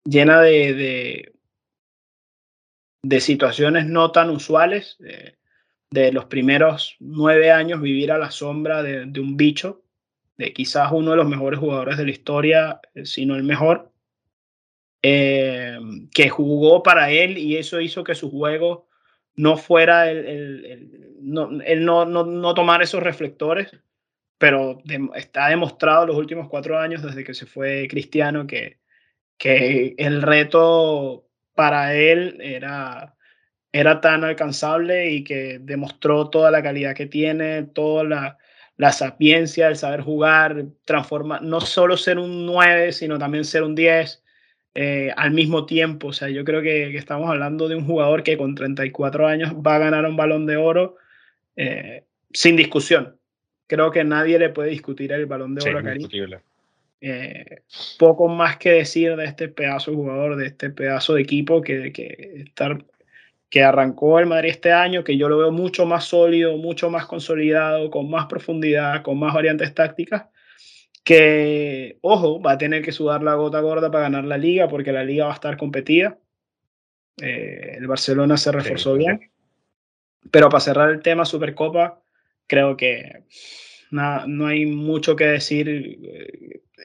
[0.03, 1.33] llena de,
[3.03, 4.97] de, situaciones no tan usuales.
[5.05, 5.37] eh,
[5.89, 9.83] de los primeros nueve años vivir a la sombra de, un bicho,
[10.37, 13.91] de quizás uno de los mejores jugadores de la historia, eh, si no el mejor,
[15.01, 15.79] eh,
[16.13, 18.87] que jugó para él y eso hizo que su juego
[19.35, 23.71] no fuera el, el, el no, el no, no, no tomar esos reflectores,
[24.37, 28.79] pero de, está demostrado los últimos cuatro años desde que se fue Cristiano que,
[29.37, 33.15] que el reto para él era,
[33.71, 38.37] era tan alcanzable y que demostró toda la calidad que tiene, toda la,
[38.77, 43.73] la sapiencia, el saber jugar, transformar, no solo ser un 9, sino también ser un
[43.75, 44.23] 10
[44.75, 46.09] eh, al mismo tiempo.
[46.09, 49.53] O sea, yo creo que, que, estamos hablando de un jugador que con 34 años
[49.55, 50.97] va a ganar un balón de oro
[51.55, 53.19] eh, sin discusión.
[53.67, 56.39] Creo que nadie le puede discutir el balón de oro sí, a Karim.
[56.99, 57.61] Eh,
[57.99, 61.91] poco más que decir de este pedazo de jugador, de este pedazo de equipo que,
[61.91, 62.83] que, estar,
[63.49, 67.05] que arrancó el Madrid este año, que yo lo veo mucho más sólido, mucho más
[67.05, 70.25] consolidado, con más profundidad, con más variantes tácticas,
[71.03, 74.91] que, ojo, va a tener que sudar la gota gorda para ganar la liga, porque
[74.91, 76.17] la liga va a estar competida.
[77.21, 79.31] Eh, el Barcelona se reforzó sí, bien.
[80.31, 82.01] Pero para cerrar el tema Supercopa,
[82.47, 83.23] creo que
[83.91, 85.99] nada, no hay mucho que decir.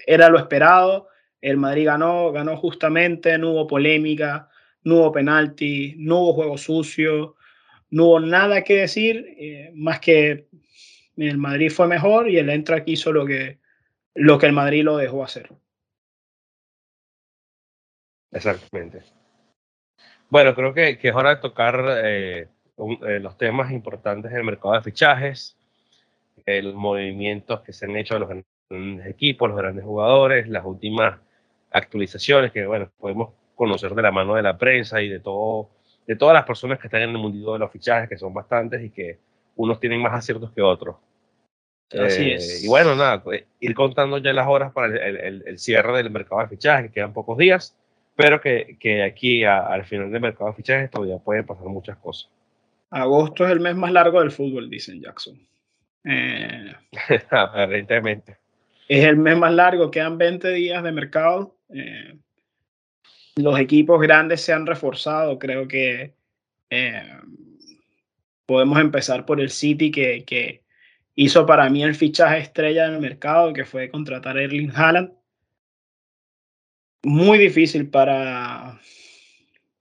[0.07, 1.09] Era lo esperado.
[1.41, 4.49] El Madrid ganó, ganó justamente, no hubo polémica,
[4.85, 7.37] no hubo penalti, no hubo juego sucio,
[7.91, 10.47] no hubo nada que decir, eh, más que
[11.17, 13.59] el Madrid fue mejor y el Eintracht hizo lo que,
[14.15, 15.51] lo que el Madrid lo dejó hacer.
[18.31, 19.03] Exactamente.
[20.31, 24.45] Bueno, creo que, que es hora de tocar eh, un, eh, los temas importantes del
[24.45, 25.57] mercado de fichajes,
[26.45, 31.21] los movimientos que se han hecho de los grandes equipos, los grandes jugadores, las últimas
[31.71, 35.71] actualizaciones que, bueno, podemos conocer de la mano de la prensa y de todo,
[36.07, 38.83] de todas las personas que están en el mundillo de los fichajes, que son bastantes
[38.83, 39.19] y que
[39.57, 40.97] unos tienen más aciertos que otros.
[41.91, 42.65] Así eh, es.
[42.65, 43.23] Y bueno, nada,
[43.61, 46.95] ir contando ya las horas para el, el, el cierre del mercado de fichajes, que
[46.95, 47.77] quedan pocos días,
[48.17, 51.99] pero que, que aquí a, al final del mercado de fichajes todavía pueden pasar muchas
[51.99, 52.31] cosas.
[52.93, 55.41] Agosto es el mes más largo del fútbol, dicen Jackson.
[56.05, 56.75] Eh,
[57.31, 58.37] Aparentemente.
[58.87, 61.57] Es el mes más largo, quedan 20 días de mercado.
[61.71, 62.19] Eh,
[63.37, 66.15] los equipos grandes se han reforzado, creo que
[66.69, 67.21] eh,
[68.45, 70.63] podemos empezar por el City que, que,
[71.15, 75.13] hizo para mí el fichaje estrella del mercado, que fue contratar a Erling Haaland.
[77.05, 78.79] Muy difícil para,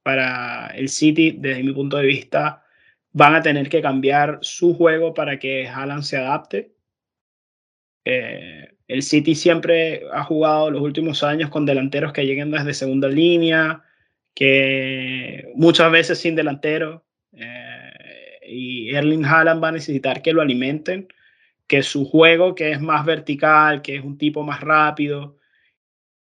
[0.02, 2.62] para el City, desde mi punto de vista,
[3.14, 6.74] van a tener que cambiar su juego para que Haaland se adapte.
[8.06, 13.08] Eh, el City siempre ha jugado los últimos años con delanteros que lleguen desde segunda
[13.08, 13.84] línea,
[14.34, 17.06] que muchas veces sin delantero.
[17.34, 21.08] Eh, y Erling Haaland va a necesitar que lo alimenten,
[21.68, 25.38] que su juego, que es más vertical, que es un tipo más rápido,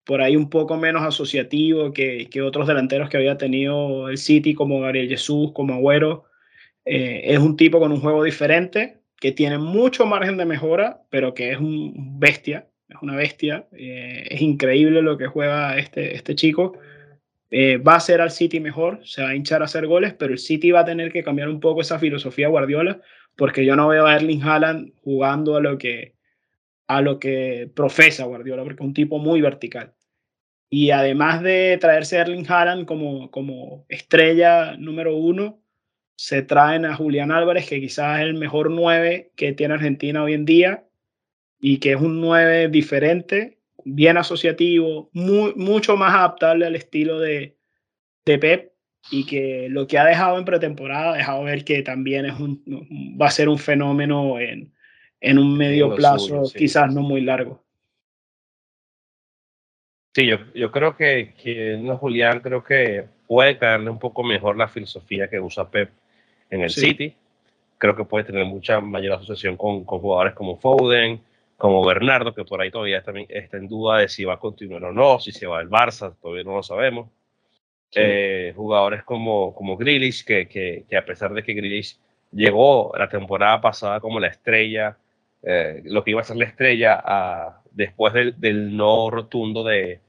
[0.04, 4.54] por ahí un poco menos asociativo que, que otros delanteros que había tenido el City,
[4.54, 6.27] como Gabriel Jesús, como Agüero.
[6.88, 11.34] Eh, es un tipo con un juego diferente, que tiene mucho margen de mejora, pero
[11.34, 13.68] que es un bestia, es una bestia.
[13.74, 16.78] Eh, es increíble lo que juega este, este chico.
[17.50, 20.34] Eh, va a hacer al City mejor, se va a hinchar a hacer goles, pero
[20.34, 23.02] el City va a tener que cambiar un poco esa filosofía Guardiola,
[23.36, 26.16] porque yo no veo a Erling Haaland jugando a lo que,
[26.88, 29.94] a lo que profesa Guardiola, porque es un tipo muy vertical.
[30.70, 35.62] Y además de traerse a Erling Haaland como, como estrella número uno,
[36.18, 40.34] se traen a Julián Álvarez, que quizás es el mejor 9 que tiene Argentina hoy
[40.34, 40.84] en día
[41.60, 47.56] y que es un 9 diferente, bien asociativo, muy, mucho más adaptable al estilo de,
[48.26, 48.74] de Pep.
[49.12, 52.64] y que lo que ha dejado en pretemporada ha dejado ver que también es un,
[53.22, 54.74] va a ser un fenómeno en,
[55.22, 57.64] en un medio plazo, quizás no muy largo.
[60.16, 64.58] Sí, yo, yo creo que, que no, Julián creo que puede caerle un poco mejor
[64.58, 65.92] la filosofía que usa Pep
[66.50, 67.16] en el City.
[67.78, 71.22] Creo que puede tener mucha mayor asociación con, con, jugadores como Foden,
[71.58, 74.84] como Bernardo, que por ahí todavía está, está, en duda de si va a continuar
[74.86, 77.10] o no, si se va al Barça, todavía no lo sabemos.
[77.94, 81.98] Eh, jugadores como, como Grealish, que, que, que, a pesar de que Grealish
[82.32, 84.98] llegó la temporada pasada como la estrella,
[85.44, 90.02] eh, lo que iba a ser la estrella a, después del, del, no rotundo de,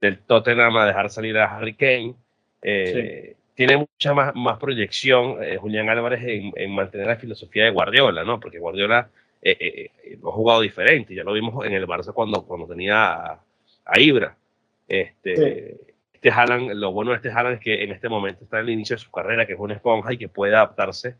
[0.00, 2.14] del Tottenham a dejar salir a Harry Kane,
[2.62, 8.24] eh, tiene mucha más, más proyección Julián Álvarez en, en, mantener la filosofía de Guardiola,
[8.24, 8.40] ¿no?
[8.40, 9.08] Porque Guardiola
[10.20, 13.40] lo ha jugado diferente, ya lo vimos en el Barça cuando, cuando tenía a,
[13.84, 14.36] a Ibra.
[14.88, 15.76] Este,
[16.24, 18.72] este Haaland, lo bueno de este Haaland es que en este momento está en el
[18.72, 21.16] inicio de su carrera, que es una esponja y que puede adaptarse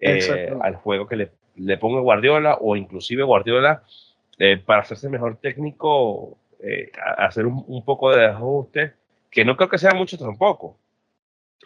[0.00, 3.84] eh, al juego que le, le, ponga Guardiola o inclusive Guardiola
[4.38, 8.94] eh, para hacerse mejor técnico, eh, hacer un, un, poco de ajuste,
[9.30, 10.76] que no creo que sea mucho tampoco,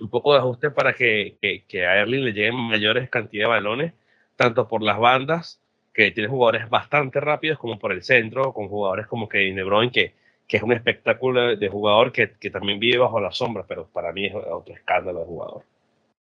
[0.00, 3.54] un poco de ajuste para que, que, que a Erling le lleguen mayores cantidades de
[3.54, 3.92] balones,
[4.36, 5.60] tanto por las bandas,
[5.92, 9.92] que tiene jugadores bastante rápidos, como por el centro, con jugadores como Kevin De Bruyne,
[9.92, 10.14] que
[10.46, 14.12] que es un espectáculo de jugador que, que, también vive bajo la sombra, pero para
[14.12, 15.64] mí es otro escándalo de jugador.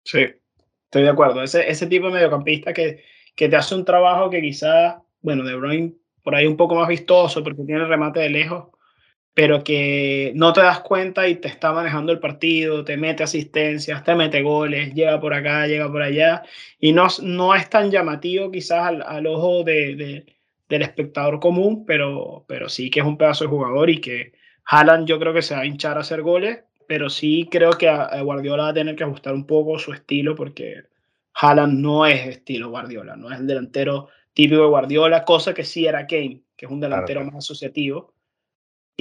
[0.03, 0.25] Sí,
[0.85, 1.43] estoy de acuerdo.
[1.43, 3.03] Ese, ese tipo de mediocampista que,
[3.35, 5.93] que te hace un trabajo que quizás, bueno, De Bruyne
[6.23, 8.69] por ahí un poco más vistoso porque tiene el remate de lejos,
[9.33, 14.03] pero que no te das cuenta y te está manejando el partido, te mete asistencias,
[14.03, 16.43] te mete goles, llega por acá, llega por allá,
[16.79, 20.39] y no, no es tan llamativo quizás al, al ojo de, de
[20.69, 24.33] del espectador común, pero, pero sí que es un pedazo de jugador y que
[24.65, 27.89] Haaland yo creo que se va a hinchar a hacer goles, pero sí creo que
[27.89, 30.83] a Guardiola va a tener que ajustar un poco su estilo porque
[31.33, 35.87] Haaland no es estilo Guardiola, no es el delantero típico de Guardiola, cosa que sí
[35.87, 38.13] era Kane, que es un delantero más asociativo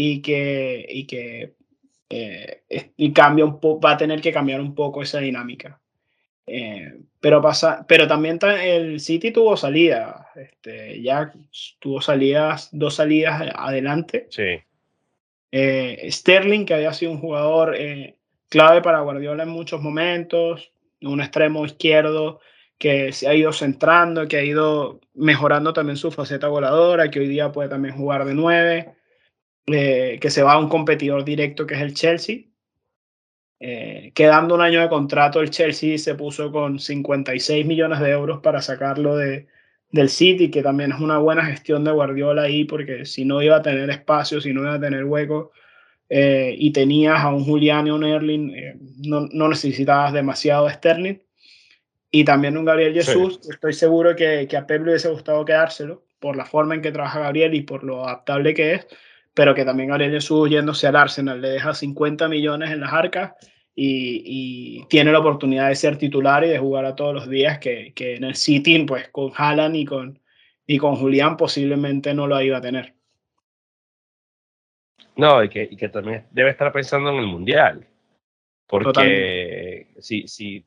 [0.00, 1.54] y que, y que
[2.08, 2.62] eh,
[2.96, 5.80] y cambia un va a tener que cambiar un poco esa dinámica.
[6.46, 11.32] Eh, pero, pasa, pero también el City tuvo salida, este, ya
[11.80, 14.28] tuvo salidas, dos salidas adelante.
[14.30, 14.60] Sí.
[15.50, 18.16] Eh, Sterling, que había sido un jugador eh,
[18.48, 20.70] clave para Guardiola en muchos momentos,
[21.02, 22.40] un extremo izquierdo
[22.78, 27.26] que se ha ido centrando, que ha ido mejorando también su faceta voladora, que hoy
[27.26, 28.94] día puede también jugar de nueve,
[29.70, 32.44] que se va a un competidor directo que es el Chelsea.
[33.60, 38.40] Eh, quedando un año de contrato, el Chelsea se puso con 56 millones de euros
[38.40, 39.48] para sacarlo de,
[39.90, 43.56] del City, que también es una buena gestión de Guardiola ahí, porque si no iba
[43.56, 45.50] a tener espacio, si no iba a tener hueco,
[46.08, 48.76] eh, y tenías a un Julián y un Erling, eh,
[49.06, 51.18] no, no, necesitabas demasiado Sterling.
[52.10, 56.04] Y también un Gabriel Jesús, estoy seguro que, que a Pep le hubiese gustado quedárselo,
[56.20, 58.86] por la forma en que trabaja Gabriel y por lo adaptable que es,
[59.38, 63.34] pero que también Gabriel Jesús yéndose al Arsenal le deja 50 millones en las arcas
[63.72, 67.92] y, tiene la oportunidad de ser titular y de jugar a todos los días que,
[67.94, 70.18] que en el City, pues con Haaland y con,
[70.66, 72.94] y con Julián posiblemente no lo iba a tener.
[75.14, 77.86] No, y que, y que también debe estar pensando en el Mundial.
[78.66, 80.66] Porque si, si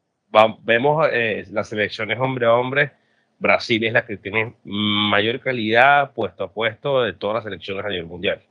[0.63, 2.91] vemos eh, las selecciones hombre a hombre,
[3.37, 7.89] Brasil es la que tiene mayor calidad puesto a puesto de todas las selecciones a
[7.89, 8.41] nivel mundial.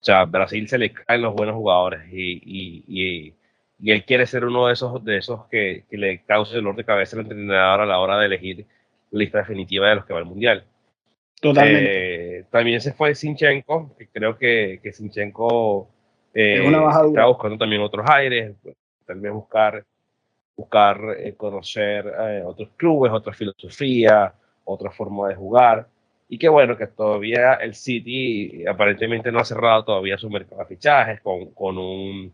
[0.00, 3.34] O sea, Brasil se le caen los buenos jugadores y, y, y,
[3.78, 6.84] y él quiere ser uno de esos, de esos que, que, le cause dolor de
[6.84, 8.66] cabeza al entrenador a la hora de elegir
[9.10, 10.64] la lista definitiva de los que va al Mundial.
[11.40, 12.38] Totalmente.
[12.38, 15.88] Eh, también se fue Sinchenko, que creo que, que Sinchenko
[16.32, 18.54] eh, está buscando también otros aires,
[19.06, 19.84] tal vez buscar,
[20.56, 24.32] buscar eh, conocer eh, otros clubes, otra filosofía,
[24.64, 25.88] otra forma de jugar.
[26.32, 30.66] Y qué bueno que todavía el City aparentemente no ha cerrado todavía su mercado de
[30.68, 32.32] fichajes con, con un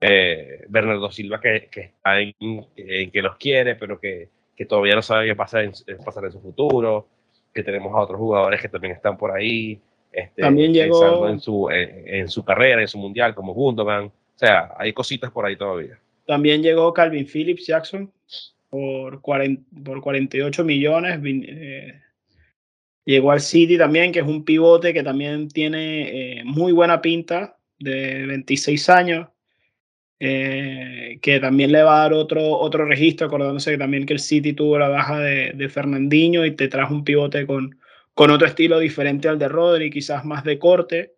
[0.00, 4.96] eh, Bernardo Silva que, que está en, en, que los quiere, pero que, que todavía
[4.96, 5.72] no sabe qué pasa en,
[6.04, 7.06] pasar en su futuro.
[7.54, 9.80] Que tenemos a otros jugadores que también están por ahí.
[10.10, 14.06] Este, también llegó en su, en, en, su carrera, en su mundial, como Gundogan.
[14.06, 16.00] O sea, hay cositas por ahí todavía.
[16.26, 18.10] También llegó Calvin Phillips Jackson
[18.70, 21.20] por, 40, por 48 millones.
[21.24, 22.00] Eh,
[23.04, 27.56] Llegó al City también, que es un pivote que también tiene eh, muy buena pinta,
[27.78, 29.28] de 26 años,
[30.18, 34.18] eh, que también le va a dar otro, otro registro, acordándose que también que el
[34.18, 37.78] City tuvo la baja de, de Fernandinho y te trajo un pivote con,
[38.12, 41.14] con otro estilo diferente al de Rodri, quizás más de corte,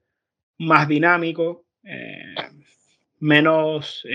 [0.59, 2.35] más dinámico, eh,
[3.19, 4.07] menos,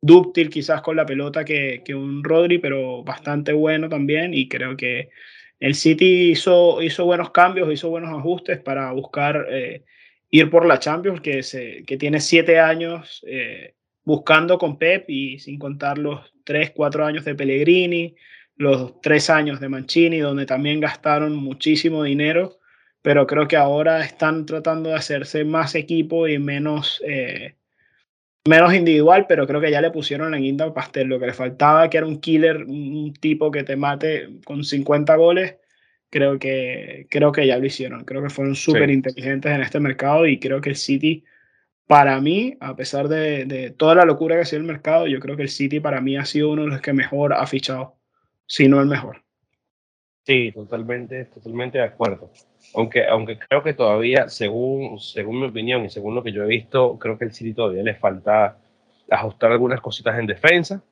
[0.00, 4.76] dúctil quizás con la pelota que, que, un Rodri, pero bastante bueno también y creo
[4.76, 5.10] que
[5.58, 9.84] el City hizo, hizo buenos cambios, hizo buenos ajustes para buscar eh,
[10.30, 15.38] ir por la Champions, que, se, que tiene siete años eh, buscando con Pep y
[15.38, 18.14] sin contar los tres, cuatro años de Pellegrini,
[18.56, 22.58] los tres años de Mancini, donde también gastaron muchísimo dinero,
[23.02, 27.56] pero creo que ahora están tratando de hacerse más equipo y menos, eh,
[28.46, 31.08] menos individual, pero creo que ya le pusieron la guinda al pastel.
[31.08, 35.14] Lo que le faltaba, que era un killer, un tipo que te mate con 50
[35.16, 35.56] goles,
[36.10, 38.04] creo que, creo que ya lo hicieron.
[38.04, 41.24] Creo que fueron súper inteligentes en este mercado y creo que el City,
[41.86, 45.20] para mí, a pesar de, de, toda la locura que ha sido el mercado, yo
[45.20, 47.96] creo que el City para mí ha sido uno de los que mejor ha fichado,
[48.46, 49.25] si no el mejor.
[50.26, 52.32] Sí, totalmente, totalmente de acuerdo.
[52.74, 56.48] Aunque, aunque creo que todavía, según, según mi opinión y según lo que yo he
[56.48, 58.58] visto, creo que el City todavía le falta
[59.08, 60.82] ajustar algunas cositas en defensa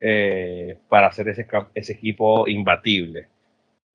[0.00, 3.26] eh, para hacer ese, ese equipo imbatible.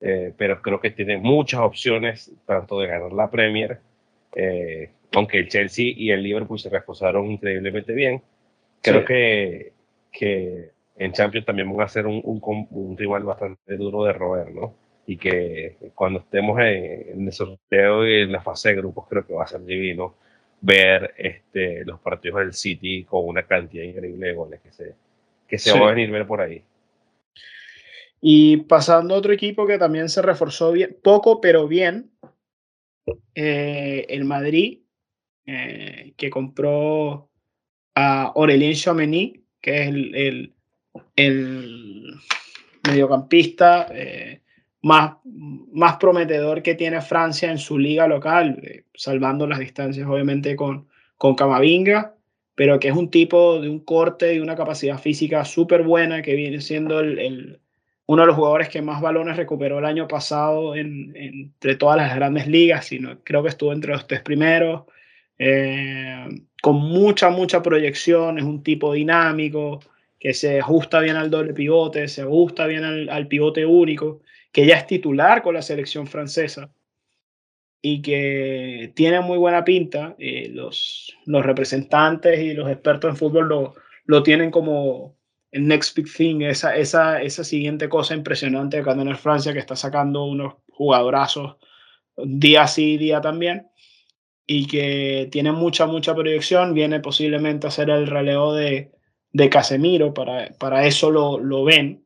[0.01, 3.79] Eh, pero creo que tiene muchas opciones tanto de ganar la Premier,
[4.35, 8.21] eh, aunque el Chelsea y el Liverpool se reforzaron increíblemente bien.
[8.81, 9.71] Creo que,
[10.11, 14.53] que en Champions también van a ser un, un, un, rival bastante duro de roer,
[14.53, 14.75] ¿no?
[15.07, 19.33] Y que cuando estemos en, el sorteo y en la fase de grupos, creo que
[19.33, 20.15] va a ser divino
[20.59, 24.95] ver este, los partidos del City con una cantidad increíble de goles que se,
[25.47, 26.61] que se va a venir ver por ahí.
[28.19, 32.11] Y pasando a otro equipo que también se reforzó bien, poco pero bien,
[33.35, 34.81] eh, el Madrid,
[35.45, 37.31] eh, que compró
[37.95, 40.55] a Aurelien Chouameni, que es el, el,
[41.15, 42.13] el
[42.87, 44.41] mediocampista eh,
[44.81, 50.55] más, más prometedor que tiene Francia en su liga local, eh, salvando las distancias obviamente
[50.55, 52.15] con, con Camavinga,
[52.55, 56.35] pero que es un tipo de un corte y una capacidad física súper buena, que
[56.35, 57.59] viene siendo el, el,
[58.05, 62.15] uno de los jugadores que más balones recuperó el año pasado en, entre todas las
[62.15, 64.83] grandes ligas, sino, creo que estuvo entre los tres primeros.
[65.37, 66.27] Eh,
[66.61, 69.79] con mucha, mucha proyección, es un tipo dinámico,
[70.19, 74.75] que se ajusta bien al doble pivote, se ajusta bien al, pivote único, que ya
[74.75, 76.71] es titular con la selección francesa
[77.81, 80.15] y que tiene muy buena pinta.
[80.19, 85.15] Eh, los, los representantes y los expertos en fútbol lo, lo tienen como
[85.51, 89.75] el next big thing, esa, esa, esa siguiente cosa impresionante de tener Francia que está
[89.75, 91.55] sacando unos jugadorazos
[92.17, 93.67] día sí, día también
[94.45, 98.91] y que tiene mucha, mucha proyección, viene posiblemente a ser el relevo de,
[99.31, 102.03] de Casemiro, para, para eso lo, lo, ven,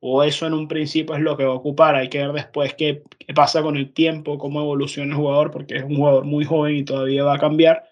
[0.00, 2.74] o eso en un principio es lo que va a ocupar, hay que ver después
[2.74, 6.44] qué, qué, pasa con el tiempo, cómo evoluciona el jugador, porque es un jugador muy
[6.44, 7.84] joven y todavía va a cambiar,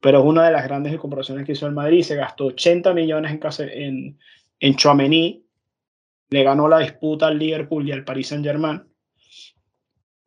[0.00, 3.32] pero es una de las grandes comparaciones que hizo el Madrid, se gastó 80 millones
[3.32, 4.18] en, en,
[4.60, 5.44] en Chouameni,
[6.30, 8.82] le ganó la disputa al Liverpool y al Paris Saint Germain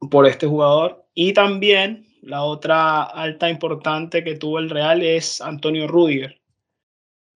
[0.09, 5.87] por este jugador, y también la otra alta importante que tuvo el Real es Antonio
[5.87, 6.40] Rudiger,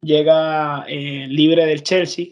[0.05, 2.27] llega eh, libre del Chelsea,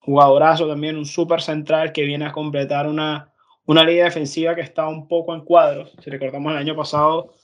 [0.00, 3.32] jugadorazo también, un super central que viene a completar una,
[3.66, 5.94] una línea defensiva que está un poco en cuadros.
[6.02, 7.34] Si recordamos el año pasado,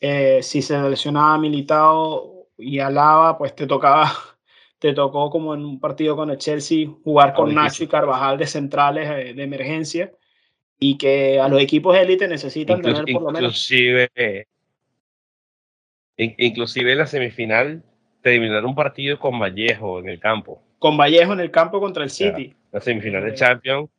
[0.00, 4.10] eh, si se lesionaba Militao y Alaba, pues te tocaba,
[4.78, 8.46] te tocó como en un partido con el Chelsea jugar con Nacho y Carvajal de
[8.46, 10.12] centrales eh, de emergencia
[10.78, 13.70] y que a los equipos élite necesitan tener por lo menos.
[13.70, 14.46] Inclusive,
[16.16, 17.82] inclusive la semifinal
[18.24, 20.62] terminar un partido con Vallejo en el campo.
[20.78, 22.56] Con Vallejo en el campo contra el City.
[22.72, 23.90] la semifinal de Champions,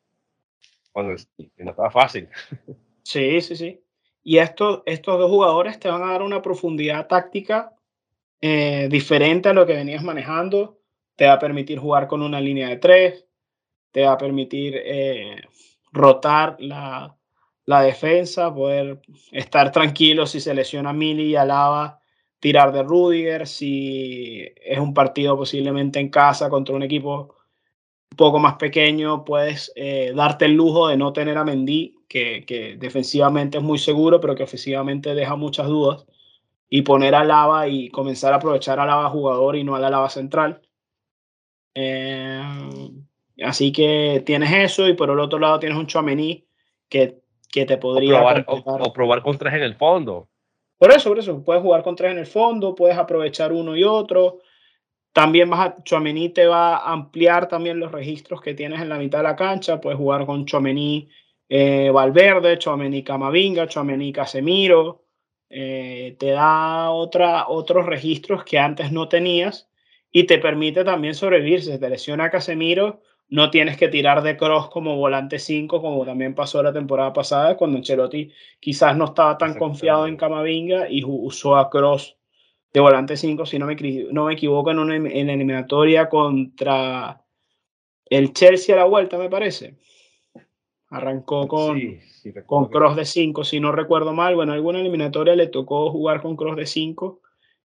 [0.92, 1.16] cuando
[1.58, 2.28] no estaba fácil.
[3.08, 3.84] Sí, sí, sí.
[4.24, 7.72] Y estos, estos dos jugadores te van a dar una profundidad táctica
[8.42, 10.80] eh, diferente a lo que venías manejando.
[11.16, 13.28] Te va a permitir jugar con una línea de tres.
[13.92, 15.40] Te va a permitir eh,
[15.92, 17.16] rotar la,
[17.66, 19.00] la, defensa, poder
[19.32, 22.00] estar tranquilo si se lesiona Mili y Alaba
[22.40, 27.36] tirar de Rudiger, si es un partido posiblemente en casa contra un equipo
[28.12, 32.46] un poco más pequeño, puedes eh, darte el lujo de no tener a Mendy, que,
[32.46, 36.06] que, defensivamente es muy seguro, pero que ofensivamente deja muchas dudas,
[36.70, 39.90] y poner a Lava y comenzar a aprovechar a Lava jugador y no a la
[39.90, 40.62] Lava central.
[41.74, 42.42] Eh,
[43.44, 46.48] así que tienes eso, y por el otro lado tienes un Chouameni
[46.88, 48.24] que, que te podría...
[48.48, 50.30] o probar con tres en el fondo.
[50.78, 53.84] Por eso, por eso, puedes jugar con tres en el fondo, puedes aprovechar uno y
[53.84, 54.40] otro.
[55.14, 58.98] También vas a, Chouameni te va a ampliar también los registros que tienes en la
[58.98, 59.80] mitad de la cancha.
[59.80, 61.10] Puedes jugar con Chouameni
[61.48, 65.06] eh, Valverde, Chouameni Camavinga, Chouameni Casemiro.
[65.50, 69.70] Eh, te da otra, otros registros que antes no tenías
[70.12, 71.62] y te permite también sobrevivir.
[71.62, 76.36] Si te lesiona Casemiro, no tienes que tirar de cross como volante 5, como también
[76.36, 81.56] pasó la temporada pasada, cuando Ancelotti quizás no estaba tan confiado en Camavinga y usó
[81.58, 82.18] a cross
[82.72, 83.76] de volante 5, si no me,
[84.12, 87.22] no me equivoco, en una en eliminatoria contra
[88.10, 89.76] el Chelsea a la vuelta, me parece.
[90.90, 91.82] Arrancó con,
[92.46, 94.36] con cross de 5, si no recuerdo mal.
[94.36, 97.22] Bueno, en alguna eliminatoria le tocó jugar con cross de 5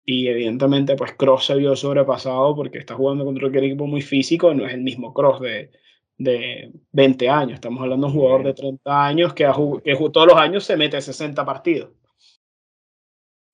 [0.05, 4.53] y evidentemente pues Cross se vio sobrepasado porque está jugando contra un equipo muy físico,
[4.55, 5.71] no es el mismo Cross de,
[6.19, 9.51] de 20 años, estamos hablando de un jugador de 30 años que,
[9.85, 11.91] que todos los años se mete 60 partidos.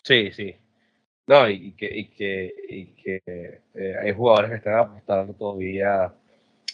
[0.03, 0.55] Sí, sí.
[1.26, 6.12] No, y que, y que, y que eh, hay jugadores que están apostando todavía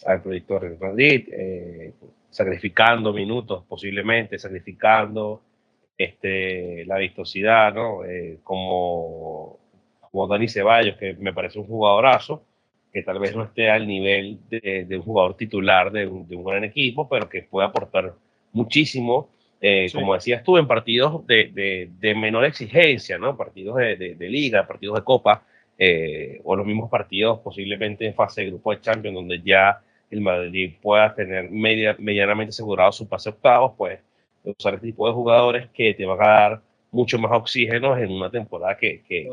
[0.05, 1.93] al proyecto de Madrid, eh,
[2.31, 5.43] sacrificando minutos posiblemente, sacrificando
[5.97, 8.03] este, la vistosidad, ¿no?
[8.05, 9.59] Eh, como
[10.11, 12.43] como Dani Ceballos, que me parece un jugadorazo,
[12.91, 17.07] que tal vez no esté al nivel de, un jugador titular de un, gran equipo,
[17.07, 18.13] pero que puede aportar
[18.53, 19.29] muchísimo,
[19.61, 23.37] eh, como decías tú, en partidos de, menor exigencia, ¿no?
[23.37, 25.43] Partidos de, liga, partidos de copa,
[25.77, 29.79] eh, o los mismos partidos posiblemente en fase de grupo de Champions, donde ya
[30.09, 33.99] el Madrid pueda tener media, medianamente asegurado su pase octavos, pues
[34.43, 36.61] usar este tipo de jugadores que te van a dar
[36.97, 39.29] mucho más oxígeno en una temporada que, que,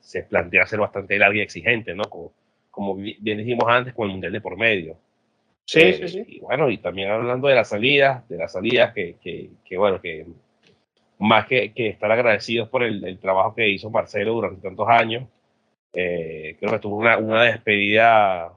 [0.00, 2.02] se plantea ser bastante larga y exigente, ¿no?
[2.02, 2.32] Como,
[2.68, 4.96] como bien dijimos antes, con el Mundial de por medio.
[5.64, 6.24] Sí, sí, eh, sí.
[6.26, 10.00] Y bueno, y también hablando de las salidas, de las salidas que, que, que bueno,
[10.00, 10.26] que
[11.18, 15.28] más que, que estar agradecidos por el, el, trabajo que hizo Marcelo durante tantos años,
[15.92, 18.52] eh, creo que tuvo una, una despedida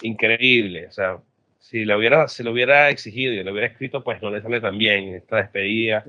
[0.00, 0.86] increíble.
[0.86, 1.18] O sea,
[1.58, 4.58] si le hubiera, se lo hubiera exigido y lo hubiera escrito, pues no le sale
[4.62, 6.02] tan bien esta despedida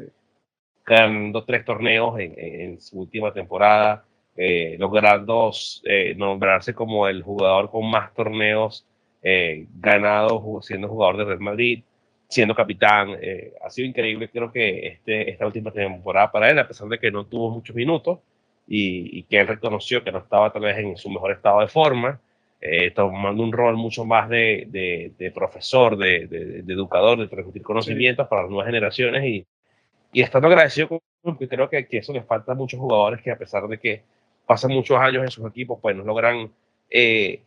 [0.86, 4.06] ganando tres torneos en, su última temporada,
[4.36, 5.52] eh, logrando
[5.84, 8.86] eh, nombrarse como el jugador con más torneos
[9.22, 11.84] eh, ganados siendo jugador de Real Madrid,
[12.28, 13.16] siendo capitán.
[13.22, 17.00] Eh, ha sido increíble, creo que este, esta última temporada para él, a pesar de
[17.00, 18.20] que no tuvo muchos minutos
[18.68, 22.20] y, que él reconoció que no estaba tal vez en su mejor estado de forma.
[22.96, 24.68] tomando un rol mucho más de,
[25.18, 29.46] de, profesor, de, de, educador, de transmitir conocimientos para las nuevas generaciones y,
[30.14, 33.38] y estando agradecido porque creo que, que, eso les falta a muchos jugadores que a
[33.38, 34.04] pesar de que
[34.46, 36.52] pasan muchos años en sus equipos, pues no logran
[36.90, 37.42] eh,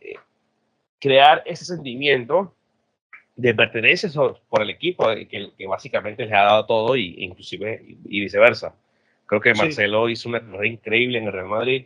[0.99, 2.53] crear ese sentimiento
[3.35, 4.09] de pertenencia
[4.49, 8.75] por el equipo que, que, básicamente les ha dado todo y inclusive y, viceversa.
[9.27, 11.85] Creo que Marcelo hizo una carrera increíble en el Real Madrid.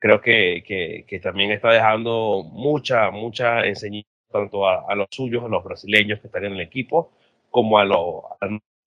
[0.00, 5.48] Creo que, que, que también está dejando mucha, mucha enseñanza tanto a, los suyos, a
[5.48, 7.12] los brasileños que están en el equipo,
[7.50, 8.22] como a, los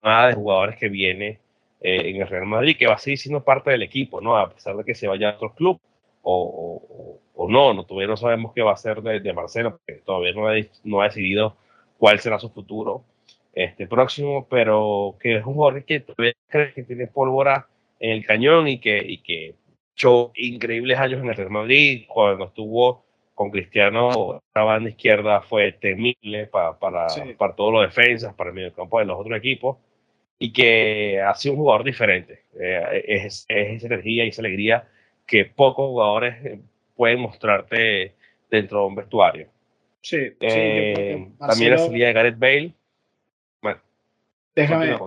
[0.01, 1.39] de jugadores que viene
[1.79, 4.37] eh, en el Real Madrid, que va a seguir siendo parte del equipo, ¿no?
[4.37, 5.79] A pesar de que se vaya a otro club
[6.23, 10.33] o, o, no, no, todavía no sabemos qué va a ser de, Marcelo, porque todavía
[10.33, 11.57] no ha, no ha decidido
[11.97, 13.03] cuál será su futuro
[13.53, 17.67] este próximo, pero que es un jugador que todavía cree que tiene pólvora
[17.99, 19.55] en el cañón y que, y que
[19.95, 25.71] echó increíbles años en el Real Madrid, cuando estuvo con Cristiano, la banda izquierda fue
[25.71, 29.77] temible para, para, para todos los defensas, para el medio campo de los otros equipos
[30.41, 32.45] y que ha sido un jugador diferente.
[32.59, 34.87] Eh, es, es, esa energía y esa alegría
[35.27, 36.59] que pocos jugadores eh,
[36.95, 38.15] pueden mostrarte
[38.49, 39.49] dentro de un vestuario.
[40.01, 42.73] Sí, eh, también la salida de Gareth Bale.
[43.61, 43.81] Bueno,
[44.55, 44.97] déjame.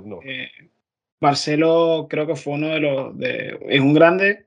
[1.19, 3.19] Marcelo creo que fue uno de los.
[3.19, 4.47] De, es un grande.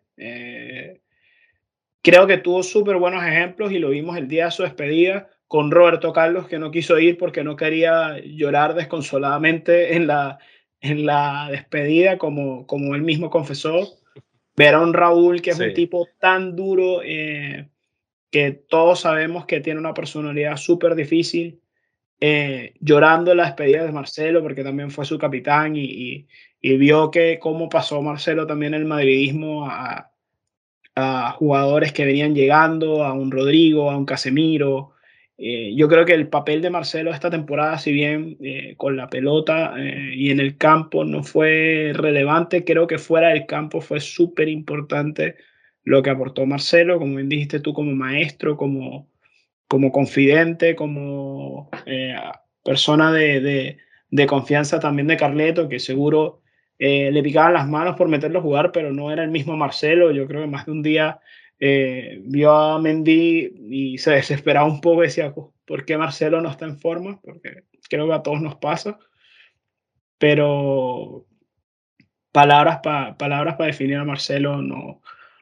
[2.02, 5.70] creo que tuvo súper buenos ejemplos y lo vimos el día de su despedida con
[5.70, 10.40] Roberto Carlos, que no quiso ir porque no quería llorar desconsoladamente en la,
[10.82, 13.98] en la despedida, como, como él mismo confesó,
[14.56, 17.70] ver a un Raúl que es un tipo tan duro, eh,
[18.32, 21.62] que todos sabemos que tiene una personalidad súper difícil,
[22.20, 26.28] eh, llorando en la despedida de Marcelo, porque también fue su capitán y,
[26.62, 30.12] y, vio que cómo pasó Marcelo también el madridismo a,
[30.96, 34.94] a jugadores que venían llegando, a un Rodrigo, a un Casemiro,
[35.40, 39.08] eh, yo creo que el papel de Marcelo esta temporada, si bien eh, con la
[39.08, 44.00] pelota eh, y en el campo no fue relevante, creo que fuera del campo fue
[44.00, 45.36] súper importante
[45.84, 49.10] lo que aportó Marcelo, como bien dijiste tú, como maestro, como,
[49.68, 51.70] como confidente, como
[52.64, 53.78] persona de,
[54.10, 56.42] de, confianza también de Carleto, que seguro
[56.78, 60.12] le picaban las manos por meterlo a jugar, pero no era el mismo Marcelo.
[60.12, 61.22] Yo creo que más de un día
[61.60, 66.66] eh, vio a Mendy y se desesperaba un poco, decía, ¿por qué Marcelo no está
[66.66, 67.20] en forma?
[67.22, 69.00] Porque creo que a todos nos pasa.
[70.18, 71.26] Pero
[72.32, 75.02] palabras para palabras para definir a Marcelo no,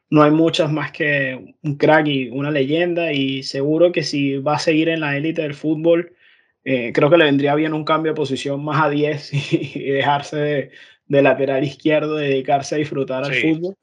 [0.09, 4.55] no hay muchas más que un crack y una leyenda y seguro que si va
[4.55, 6.13] a seguir en la élite del fútbol,
[6.63, 10.71] eh, creo que le vendría bien un cambio de posición más a 10 y, dejarse
[11.07, 13.75] de, lateral izquierdo, dedicarse a disfrutar al fútbol.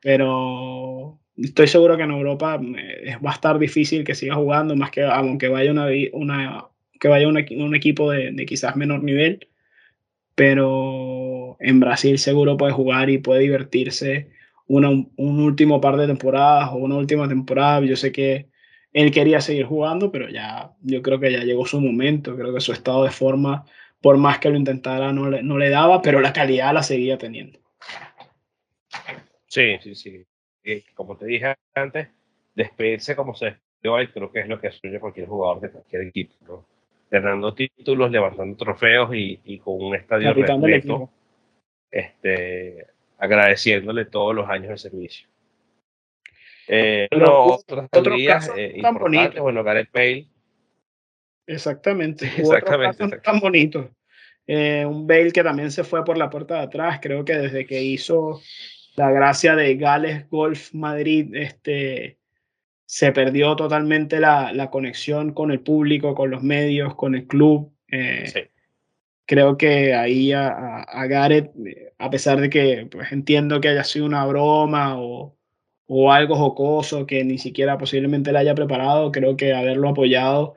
[0.00, 4.90] Pero estoy seguro que en Europa eh, va a estar difícil que siga jugando, más
[4.90, 6.66] que aunque vaya, una, una
[7.00, 9.48] que vaya un equipo de, de quizás menor nivel.
[10.34, 14.30] Pero en Brasil seguro puede jugar y puede divertirse
[14.66, 17.84] una, un último par de temporadas o una última temporada.
[17.84, 18.48] Yo sé que
[18.92, 22.36] él quería seguir jugando, pero ya yo creo que ya llegó su momento.
[22.36, 23.64] Creo que su estado de forma,
[24.00, 27.16] por más que lo intentara, no le, no le daba, pero la calidad la seguía
[27.16, 27.60] teniendo.
[29.46, 30.24] Sí, sí, sí.
[30.94, 32.08] Como te dije antes,
[32.54, 36.34] despedirse como se despidió creo que es lo que sueña cualquier jugador de cualquier equipo,
[36.46, 36.66] ¿no?
[37.10, 41.10] Ganando títulos, levantando trofeos y, y con un estadio repleto.
[41.90, 42.86] Este,
[43.18, 45.28] agradeciéndole todos los años de servicio.
[46.66, 47.88] Eh, no, otros
[48.56, 49.40] eh, tan bonitos.
[49.40, 50.26] Bueno, Gareth Bale.
[51.46, 52.26] Exactamente.
[52.38, 53.18] Exactamente.
[53.18, 53.90] Tan bonito.
[54.46, 56.98] Eh, un Bale que también se fue por la puerta de atrás.
[57.02, 58.40] Creo que desde que hizo
[58.96, 62.18] la gracia de Gales Golf Madrid, este,
[62.86, 67.72] se perdió totalmente la, la conexión con el público, con los medios, con el club.
[67.88, 68.40] Eh, sí
[69.26, 71.50] creo que ahí a, a, Gareth,
[71.98, 75.36] a pesar de que pues, entiendo que haya sido una broma o,
[75.86, 80.54] o, algo jocoso que ni siquiera posiblemente le haya preparado, creo que haberlo apoyado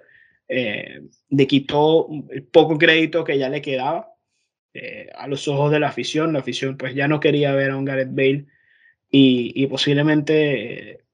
[0.47, 4.13] eh, le quitó el poco crédito que ya le quedaba
[4.74, 6.34] eh, a los ojos de la afición.
[6.34, 8.45] La afición pues ya no quería ver a un Gareth Bale
[9.09, 11.05] y, y posiblemente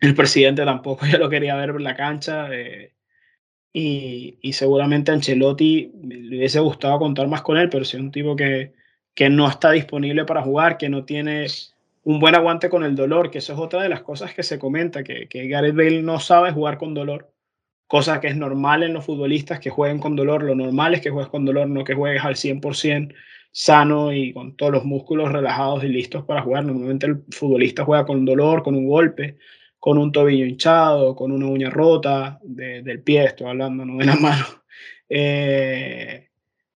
[0.00, 2.48] el presidente tampoco ya lo quería ver en la cancha.
[3.72, 8.10] Y, y, seguramente Ancelotti le hubiese gustado contar más con él, pero si es un
[8.10, 8.72] tipo que,
[9.14, 11.46] que no está disponible para jugar, que no tiene
[12.02, 14.58] un buen aguante con el dolor, que eso es otra de las cosas que se
[14.58, 17.30] comenta, que, que Gareth Bale no sabe jugar con dolor,
[17.90, 21.10] cosa que es normal en los futbolistas que jueguen con dolor, lo normal es que
[21.10, 23.12] juegues con dolor, no que juegues al 100%
[23.50, 26.64] sano y con todos los músculos relajados y listos para jugar.
[26.64, 29.38] Normalmente el futbolista juega con dolor, con un golpe,
[29.80, 34.14] con un tobillo hinchado, con una uña rota del pie, estoy hablando, no de la
[34.20, 34.44] mano.
[35.08, 36.28] Eh,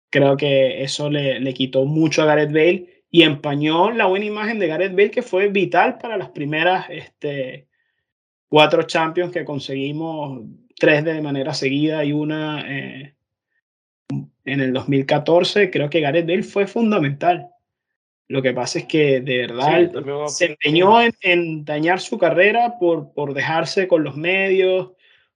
[0.09, 4.59] creo que eso le, le, quitó mucho a Gareth Bale y empañó la buena imagen
[4.59, 7.69] de Gareth Bale que fue vital para las primeras este,
[8.53, 10.43] cuatro Champions que conseguimos,
[10.83, 13.15] tres de manera seguida y una eh,
[14.45, 15.71] en el 2014.
[15.71, 17.51] Creo que Gareth Bale fue fundamental.
[18.27, 23.33] Lo que pasa es que de verdad se empeñó en, dañar su carrera por, por
[23.33, 24.91] dejarse con los medios,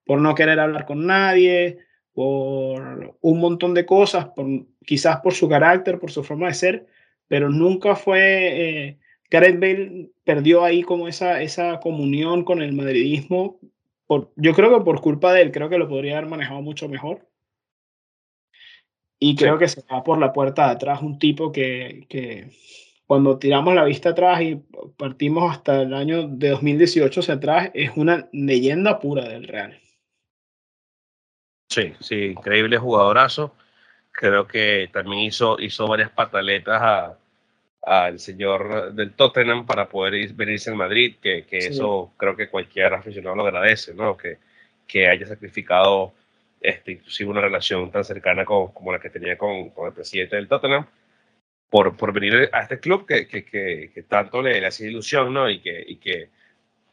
[0.04, 1.78] por no querer hablar con nadie,
[2.12, 4.46] por un montón de cosas, por,
[4.84, 6.86] quizás por su carácter, por su forma de ser,
[7.28, 8.18] pero nunca fue...
[8.88, 8.98] Eh,
[9.30, 13.60] Gareth Bale perdió ahí como esa, esa comunión con el madridismo.
[14.06, 16.88] Por, yo creo que por culpa de él, creo que lo podría haber manejado mucho
[16.88, 17.28] mejor.
[19.18, 22.50] Y creo que se va por la puerta de atrás un tipo que, que,
[23.06, 24.56] cuando tiramos la vista atrás y
[24.96, 29.80] partimos hasta el año de 2018 hacia atrás, es una leyenda pura del Real.
[31.70, 33.54] Sí, sí, increíble jugadorazo.
[34.10, 37.16] Creo que también hizo, hizo varias pataletas
[37.86, 42.92] al señor del Tottenham para poder venirse en Madrid, que, que eso creo que cualquier
[42.92, 44.16] aficionado lo agradece, ¿no?
[44.16, 44.38] Que,
[44.88, 46.12] que haya sacrificado
[46.60, 50.34] este, inclusive una relación tan cercana con, como la que tenía con, con el presidente
[50.34, 50.84] del Tottenham
[51.70, 55.48] por, por venir a este club que, que, que, tanto le, le hacía ilusión, ¿no?
[55.48, 56.30] Y que, y que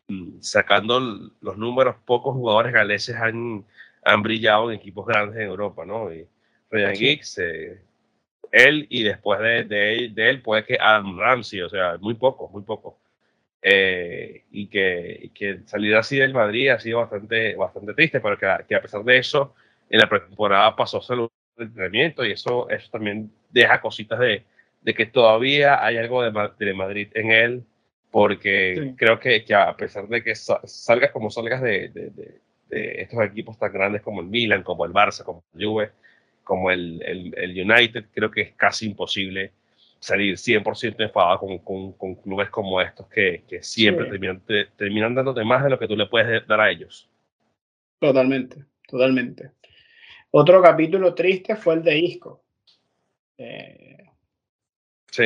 [0.10, 1.00] mm, sacando
[1.42, 3.66] los números, pocos jugadores galeses han,
[4.04, 6.14] han brillado en equipos grandes en Europa, ¿no?
[6.14, 6.28] Y
[6.70, 7.82] Ryan Giggs, eh,
[8.52, 12.16] él y después de, de, él, de él puede que Adam Ramsey, o sea, muy
[12.16, 12.98] poco, muy poco.
[13.62, 18.48] Eh, y, que, que, salir así del Madrid ha sido bastante, bastante triste, pero que,
[18.68, 19.56] que a pesar de eso,
[19.90, 24.44] en la pretemporada pasó salud de entrenamiento y eso, eso también deja cositas de,
[24.82, 27.64] de que todavía hay algo de, de Madrid en él,
[28.12, 32.12] porque creo que, que, a pesar de que salgas como salgas de, de,
[32.70, 35.92] de, estos equipos tan grandes como el Milan, como el Barça, como el Juve,
[36.44, 39.52] como el, el, el United, creo que es casi imposible
[40.00, 44.42] salir 100% enfadado con, con, con, clubes como estos que, que siempre terminan,
[44.76, 47.10] terminan dándote más de lo que tú le puedes dar a ellos.
[48.00, 49.52] Totalmente, totalmente.
[50.32, 52.44] Otro capítulo triste fue el de Isco.
[53.38, 53.94] Eh,
[55.14, 55.26] Sí.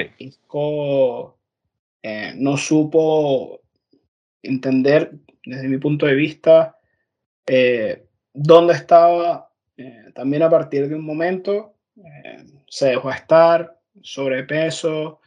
[2.04, 3.62] Eh, no supo
[4.44, 5.14] entender,
[5.46, 6.78] desde mi punto de vista,
[7.46, 9.47] eh, dónde estaba.
[9.78, 11.74] Eh, también a partir de un momento
[12.68, 15.20] se dejó estar, sobrepeso,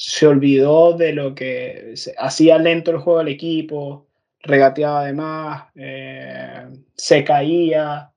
[0.00, 4.06] se olvidó de lo que hacía lento el juego del equipo,
[4.42, 8.10] regateaba además, eh, se caía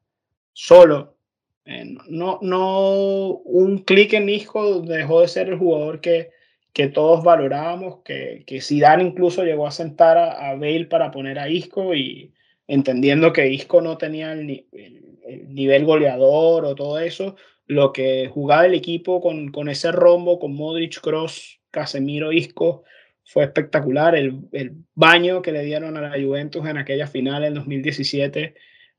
[0.53, 1.17] solo.
[1.65, 6.31] Eh, no, no un clic en Isco dejó de ser el jugador que,
[6.73, 11.39] que todos valorábamos, que, que Zidane incluso llegó a sentar a, a, Bale para poner
[11.39, 12.33] a Isco y
[12.67, 17.35] entendiendo que Isco no tenía el, el, nivel goleador o todo eso,
[17.65, 22.83] lo que jugaba el equipo con, con ese rombo, con Modric, Cross, Casemiro, Isco,
[23.25, 24.15] fue espectacular.
[24.15, 28.53] El, el, baño que le dieron a la Juventus en aquella final en 2017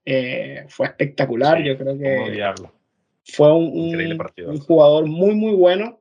[0.04, 1.62] eh, fue espectacular.
[1.62, 2.42] Yo creo que
[3.24, 6.00] fue un, un, un, jugador muy, muy bueno,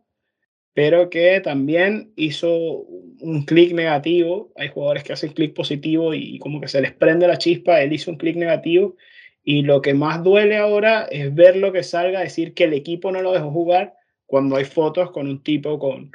[0.73, 2.85] pero que también hizo
[3.23, 4.51] un clic negativo.
[4.55, 7.81] Hay jugadores que hacen clic positivo y como que se les prende la chispa.
[7.81, 8.95] Él hizo un clic negativo.
[9.43, 13.11] Y lo que más duele ahora es ver lo que salga, decir que el equipo
[13.11, 13.95] no lo dejó jugar
[14.25, 16.11] cuando hay fotos con un tipo con,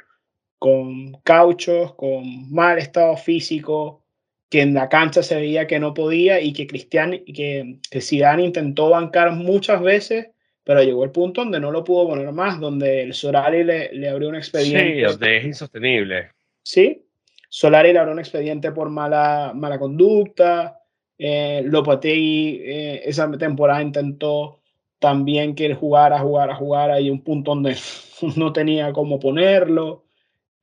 [0.57, 4.03] con cauchos, con mal estado físico,
[4.49, 8.43] que en la cancha se veía que no podía y que Cristian que, que Zidane
[8.43, 10.31] intentó bancar muchas veces,
[10.63, 14.09] pero llegó el punto donde no lo pudo poner más, donde el Solari le, le
[14.09, 14.95] abrió un expediente.
[14.95, 16.29] Sí, donde es insostenible.
[16.63, 17.05] Sí,
[17.49, 20.81] Solari le abrió un expediente por mala, mala conducta.
[21.17, 24.61] Eh, Lopetegui eh, esa temporada intentó
[24.99, 27.75] también que él jugara, jugara, jugara y un punto donde
[28.35, 30.05] no tenía cómo ponerlo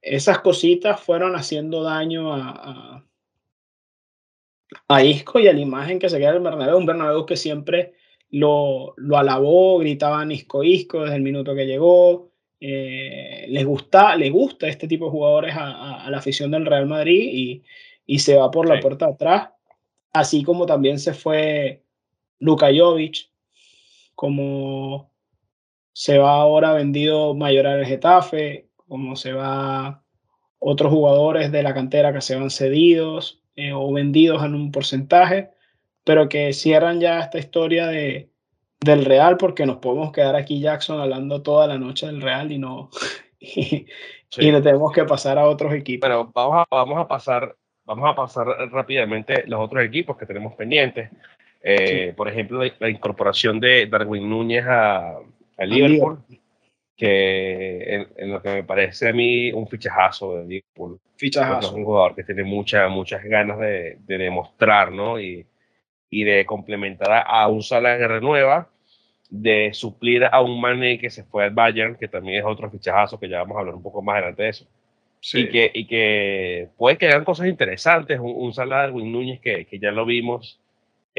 [0.07, 3.05] esas cositas fueron haciendo daño a,
[4.88, 7.94] a, Isco y a la imagen que se queda del Bernabéu, un Bernabéu que siempre
[8.30, 12.30] lo, lo alabó, gritaban Isco Isco desde el minuto que llegó,
[12.61, 17.29] eh, les, gusta, les gusta este tipo de jugadores a, la afición del Real Madrid
[17.33, 17.63] y,
[18.07, 19.51] y se va por la puerta atrás,
[20.13, 21.83] así como también se fue
[22.39, 23.31] Luka Jovic,
[24.15, 25.13] como
[25.93, 30.03] se va ahora vendido Mayoral el Getafe, como se va
[30.59, 35.51] otros jugadores de la cantera que se van cedidos eh, o vendidos en un porcentaje,
[36.05, 38.31] pero que cierran ya esta historia de,
[38.81, 42.59] del Real porque nos podemos quedar aquí Jackson hablando toda la noche del Real y
[42.59, 42.91] no
[43.41, 43.87] y,
[44.51, 46.09] no tenemos que pasar a otros equipos.
[46.09, 47.55] Pero vamos a, vamos a pasar
[47.85, 51.11] vamos a pasar rápidamente los otros equipos que tenemos pendientes.
[51.62, 55.16] Eh, por ejemplo, la, incorporación de Darwin Núñez a,
[55.57, 56.18] a Liverpool
[56.97, 60.99] que en, lo que me parece a mí un fichajazo de Liverpool.
[61.16, 61.68] Fichajazo.
[61.68, 65.20] Es un jugador que tiene muchas muchas ganas de, de demostrar, ¿no?
[65.20, 65.47] Y,
[66.11, 68.69] y de complementar a, un Salah que renueva,
[69.29, 73.19] de suplir a un Mane que se fue al Bayern, que también es otro fichajazo,
[73.19, 74.67] que ya vamos a hablar un poco más adelante de eso.
[75.21, 75.41] Sí.
[75.41, 79.65] Y, que, y que puede que hagan cosas interesantes, un, un Salah Win Núñez que,
[79.65, 80.61] que ya lo vimos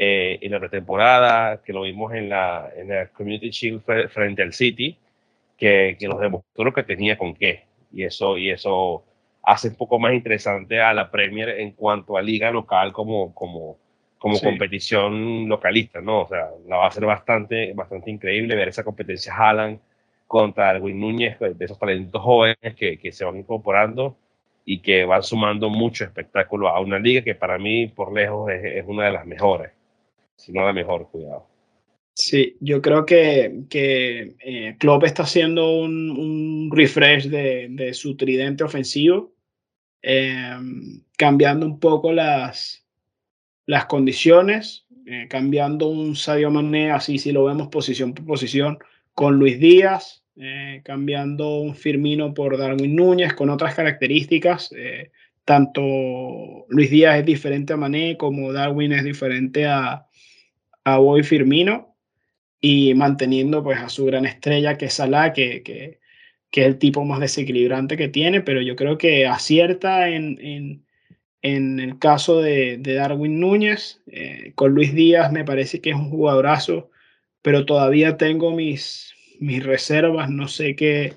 [0.00, 4.52] eh, en la pretemporada, que lo vimos en la, en la Community Shield frente al
[4.52, 4.96] City,
[5.56, 7.64] que, que nos demostró que tenía con qué.
[7.92, 9.04] Y eso, y eso
[9.42, 13.76] hace un poco más interesante a la Premier en cuanto a liga local como, como,
[14.18, 16.22] como competición localista, ¿no?
[16.22, 19.78] O sea, la va a ser bastante, bastante increíble ver esa competencia Haaland
[20.26, 24.16] contra Alwin Núñez, de esos talentos jóvenes que, que se van incorporando
[24.64, 28.62] y que van sumando mucho espectáculo a una liga que para mí, por lejos, es,
[28.62, 29.70] es una de las mejores,
[30.36, 31.46] si no la mejor, cuidado.
[32.12, 38.16] Sí, yo creo que, que eh, Klopp está haciendo un, un refresh de, de, su
[38.16, 39.32] tridente ofensivo,
[40.02, 40.56] eh,
[41.16, 42.84] cambiando un poco las,
[43.68, 48.78] las condiciones, eh, cambiando un Sadio Mané, así si lo vemos posición por posición,
[49.12, 54.72] con Luis Díaz, eh, cambiando un Firmino por Darwin Núñez, con otras características.
[54.74, 55.10] Eh,
[55.44, 55.82] tanto
[56.70, 60.06] Luis Díaz es diferente a Mané como Darwin es diferente a,
[60.84, 61.94] a Boy Firmino
[62.62, 66.00] y manteniendo pues a su gran estrella que es Salah, que, que,
[66.50, 70.87] que, es el tipo más desequilibrante que tiene, pero yo creo que acierta en, en,
[71.42, 75.96] en el caso de, de Darwin Núñez, eh, con Luis Díaz me parece que es
[75.96, 76.90] un jugadorazo,
[77.42, 81.14] pero todavía tengo mis, mis reservas, no sé qué,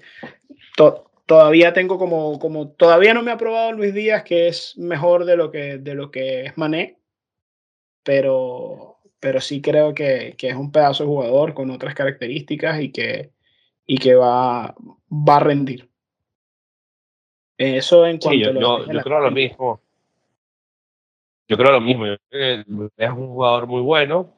[0.78, 5.26] to, todavía tengo como, como, todavía no me ha probado Luis Díaz, que es mejor
[5.26, 6.98] de lo que, de lo que es Mané,
[8.04, 8.92] pero
[9.22, 13.30] pero sí creo que, que, es un pedazo de jugador con otras características y que,
[13.86, 14.76] y que va,
[15.12, 15.88] va a rendir.
[17.56, 19.80] Eso en cuanto sí, yo, a lo yo, yo creo lo mismo.
[21.52, 22.06] Yo creo lo mismo.
[22.30, 22.66] es
[23.10, 24.30] un jugador muy bueno.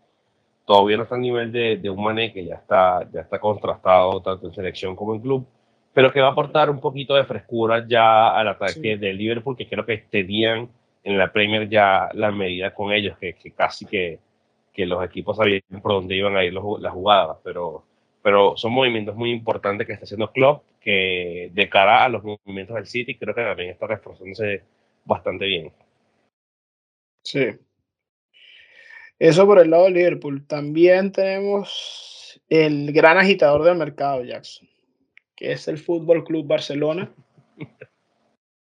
[0.66, 4.20] Todavía no está a nivel de, de un Mané que ya está, ya está contrastado
[4.22, 5.46] tanto en selección como en club,
[5.94, 8.96] pero que va a aportar un poquito de frescura ya al ataque sí.
[8.96, 10.68] del Liverpool, que creo que tenían
[11.04, 14.18] en la Premier ya la medida con ellos, que, que casi que,
[14.74, 17.84] que los equipos sabían por dónde iban a ir los, las jugadas, pero,
[18.24, 22.76] pero son movimientos muy importantes que está haciendo Klopp que de cara a los movimientos
[22.76, 24.64] del City creo que también está reforzándose
[25.06, 25.72] bastante bien.
[27.24, 27.58] Sí.
[29.20, 30.46] Eso por el lado de Liverpool.
[30.46, 34.68] También tenemos el gran agitador del mercado, Jackson,
[35.36, 37.14] que es el Fútbol Club Barcelona,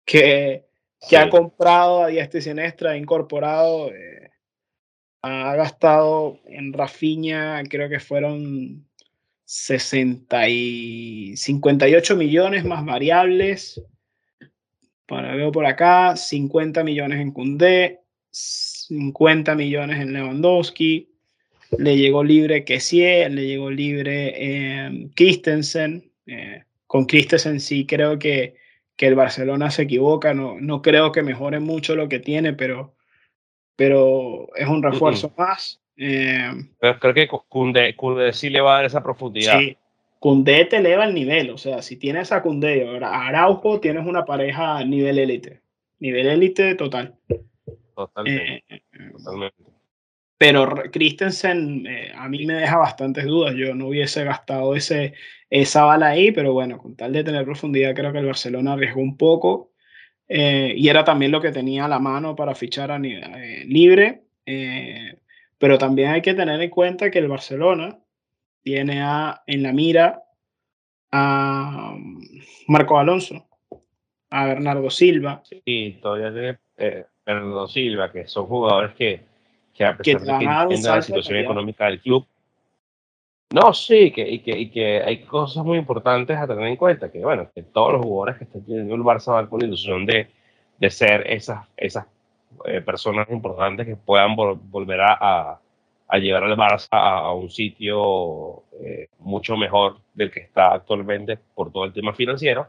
[0.05, 0.65] que,
[1.07, 4.31] que ha comprado a diestra y siniestra, ha incorporado, eh,
[5.21, 8.87] ha gastado en Rafinha, creo que fueron
[9.45, 13.81] 60 y 58 millones más variables.
[15.05, 18.01] Para veo por acá, 50 millones en Cundé,
[18.88, 21.09] 50 millones en Lewandowski,
[21.77, 26.11] le llegó libre Kessie, le llegó libre eh, Christensen.
[26.25, 28.55] Eh, con Christensen sí creo que,
[28.95, 32.95] que el Barcelona se equivoca, no, no creo que mejore mucho lo que tiene, pero,
[33.75, 35.81] pero es un refuerzo más.
[35.97, 37.95] Eh, pero creo que Cundé,
[38.33, 39.59] sí le va a dar esa profundidad.
[39.59, 39.77] Sí,
[40.19, 44.25] Cundé te eleva el nivel, o sea, si tienes a Cundé, ahora Araujo, tienes una
[44.25, 45.61] pareja a nivel élite,
[45.99, 47.15] nivel élite total.
[47.97, 48.63] Totalmente.
[48.69, 48.81] Eh,
[49.11, 49.63] totalmente.
[50.37, 53.55] Pero Christensen eh, a mí me deja bastantes dudas.
[53.55, 55.15] Yo no hubiese gastado ese,
[55.49, 59.01] esa bala ahí, pero bueno, con tal de tener profundidad, creo que el Barcelona arriesgó
[59.01, 59.71] un poco.
[60.27, 64.25] Eh, y era también lo que tenía a la mano para fichar a, libre.
[65.57, 67.97] pero también hay que tener en cuenta que el Barcelona
[68.61, 70.23] tiene a, en la mira
[71.11, 72.21] a um,
[72.67, 73.47] Marco Alonso,
[74.29, 75.41] a Bernardo Silva.
[75.65, 79.19] Sí, todavía tiene Fernando Silva, que son jugadores que,
[79.73, 82.25] que a pesar de que la situación económica del club,
[83.53, 87.11] no, sí, que, y, que, y que hay cosas muy importantes a tener en cuenta,
[87.11, 90.05] que bueno, que todos los jugadores que están teniendo el Barça van con la ilusión
[90.05, 90.30] de,
[90.80, 92.05] de ser esas, esas
[92.63, 95.59] eh, personas importantes que puedan volver a,
[96.07, 101.73] a, llevar al Barça a, un sitio eh, mucho mejor del que está actualmente por
[101.73, 102.67] todo el tema financiero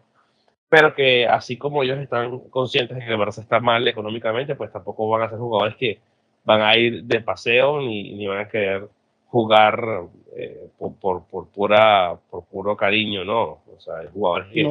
[0.69, 4.73] pero que así como ellos están conscientes de que el Barça está mal económicamente, pues
[4.73, 5.99] tampoco van a ser jugadores que
[6.45, 8.89] van a ir de paseo ni, ni van a querer
[9.29, 10.07] jugar
[10.37, 13.43] eh, por, por, por, pura, por puro cariño, ¿no?
[13.43, 14.63] O sea, hay jugadores que,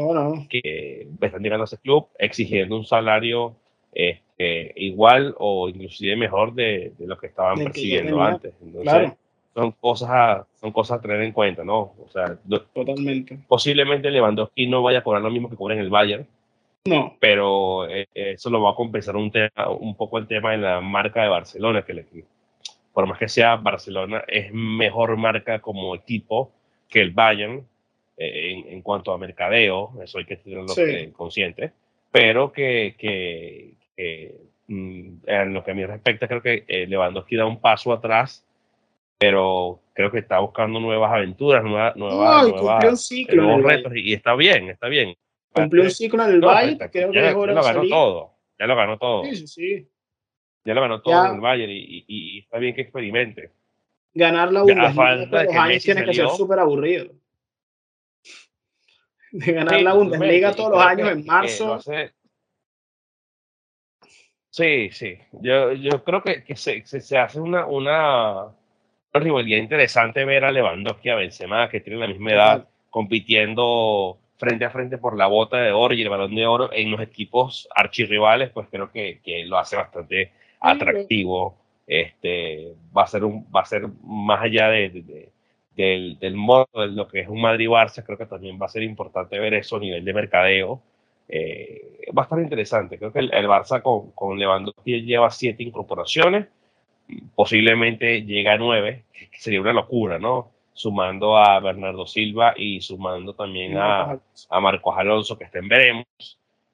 [0.49, 3.55] que están llegando a ese club exigiendo un salario
[3.93, 8.53] este, igual o inclusive mejor de, de lo que estaban percibiendo antes.
[8.61, 9.13] Entonces,
[9.57, 11.79] son cosas a, son cosas a tener en cuenta, ¿no?
[11.79, 12.37] O sea,
[12.75, 13.39] totalmente.
[13.47, 16.27] Posiblemente Lewandowski no vaya a cobrar lo mismo que cobra en el Bayern.
[16.85, 17.15] No.
[17.19, 20.79] Pero eh, eso lo va a compensar un, tema, un poco el tema de la
[20.79, 22.05] marca de Barcelona, que le,
[22.93, 26.51] por más que sea Barcelona, es mejor marca como equipo
[26.87, 27.65] que el Bayern
[28.15, 30.67] eh, en, cuanto a mercadeo, eso hay que tenerlo
[31.13, 31.71] consciente,
[32.11, 33.73] pero que, que,
[34.67, 38.46] mm, en lo que a mí respecta, creo que eh, Lewandowski da un paso atrás
[39.17, 44.87] pero creo que está buscando nuevas aventuras, nuevas, nuevas, nuevos retos y, está bien, está
[44.87, 45.15] bien.
[45.51, 48.75] Cumplió un ciclo en el Bayern, creo que ya, ya lo ganó todo, ya lo
[48.75, 49.23] ganó todo.
[49.23, 49.89] Sí, sí, sí.
[50.65, 53.51] Ya lo ganó todo en el Bayern y, y, está bien que experimente.
[54.13, 57.13] Ganar la Bundesliga todos los años tiene que ser súper aburrido.
[59.31, 61.79] De ganar la Bundesliga todos los años en marzo.
[64.49, 65.17] Sí, sí.
[65.33, 68.56] Yo, yo creo que, que se, se, se, hace una, una,
[69.19, 74.69] rivalidad interesante ver a Lewandowski a Benzema, que tienen la misma edad, compitiendo frente a
[74.69, 78.51] frente por la bota de oro y el balón de oro en los equipos archirrivales,
[78.51, 81.57] pues creo que, que lo hace bastante atractivo.
[81.85, 85.31] Este, va, a ser un, va a ser más allá de,
[85.75, 88.83] del, del, modo de lo que es un Madrid-Barça, creo que también va a ser
[88.83, 90.81] importante ver eso a nivel de mercadeo.
[91.29, 92.97] Eh, va a estar interesante.
[92.97, 96.47] Creo que el, el Barça con, con Lewandowski lleva siete incorporaciones
[97.35, 100.51] posiblemente llega a nueve, que sería una locura, ¿no?
[100.73, 106.05] Sumando a Bernardo Silva y sumando también a, a Marcos Alonso, que estén veremos,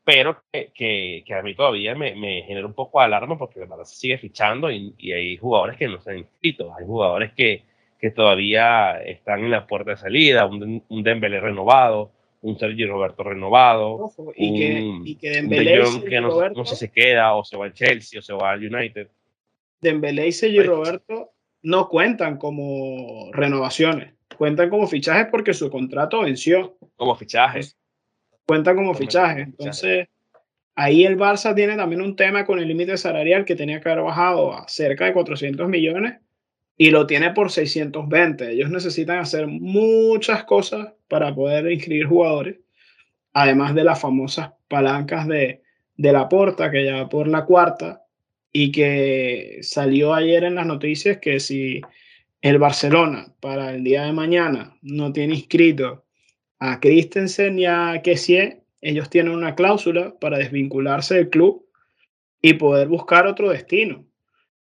[0.03, 3.85] pero que, que, a mí todavía me, me, genera un poco de alarma porque verdad
[3.85, 7.63] se sigue fichando y, y, hay jugadores que no se han inscrito, hay jugadores que,
[7.99, 12.11] que todavía están en la puerta de salida, un, un Dembélé renovado,
[12.41, 16.91] un Sergio Roberto renovado, y, que, y que Dembélé que no, no, sé si se
[16.91, 19.07] queda o se va al Chelsea o se va al United.
[19.83, 26.77] Dembélé y Sergio Roberto no cuentan como renovaciones, cuentan como fichajes porque su contrato venció.
[26.95, 27.77] Como fichajes.
[28.45, 29.47] Cuentan como, fichajes.
[29.47, 30.07] Entonces,
[30.75, 34.03] ahí el Barça tiene también un tema con el límite salarial que tenía que haber
[34.03, 36.19] bajado a cerca de 400 millones
[36.77, 38.51] y lo tiene por 620.
[38.51, 42.57] Ellos necesitan hacer muchas cosas para poder inscribir jugadores,
[43.31, 45.61] además de las famosas palancas de,
[45.95, 48.02] de la porta, que ya por la cuarta,
[48.53, 51.81] y que salió ayer en las noticias que si
[52.41, 56.05] el Barcelona para el día de mañana no tiene inscrito
[56.59, 61.65] a Christensen y a Kessie, ellos tienen una cláusula para desvincularse del club
[62.41, 64.05] y poder buscar otro destino.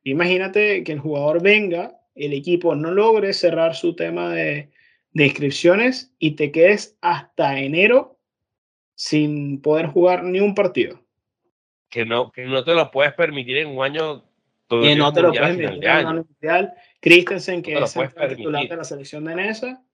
[0.05, 4.71] Imagínate que el jugador venga, el equipo no logre cerrar su tema de,
[5.13, 8.19] de inscripciones y te quedes hasta enero
[8.95, 11.02] sin poder jugar ni un partido.
[11.93, 14.25] Que no, que no te lo puedes permitir en un año.
[14.67, 16.73] Todo que no te lo puedes permitir en un año mundial.
[17.01, 19.85] Christensen, que es el titular de la selección de Nesa.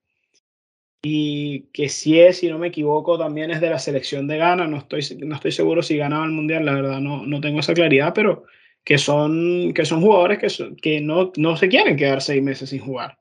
[1.01, 4.65] Y que si es, si no me equivoco, también es de la selección de Ghana.
[4.65, 7.73] No estoy, no estoy seguro si ganaba el mundial, la verdad, no, no tengo esa
[7.73, 8.45] claridad, pero
[8.85, 12.79] que son, que son jugadores que, que no, no se quieren quedar seis meses sin
[12.79, 13.19] jugar.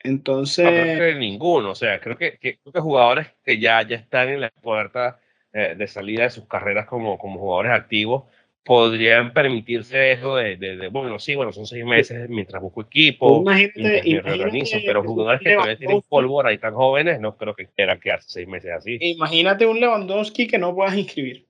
[0.00, 0.98] Entonces.
[0.98, 4.40] No, ninguno, o sea, creo que, que, creo que jugadores que ya, ya están en
[4.40, 5.20] la puerta
[5.52, 8.24] eh, de salida de sus carreras como, como jugadores activos
[8.64, 14.82] podrían permitirse eso de, de, bueno, sí, bueno, son seis meses mientras busco equipo, imagínate,
[14.86, 18.46] pero jugadores que todavía tienen pólvora y tan jóvenes, no creo que quieran quedarse seis
[18.46, 18.98] meses así.
[19.00, 21.46] Imagínate un Lewandowski que no puedas inscribir.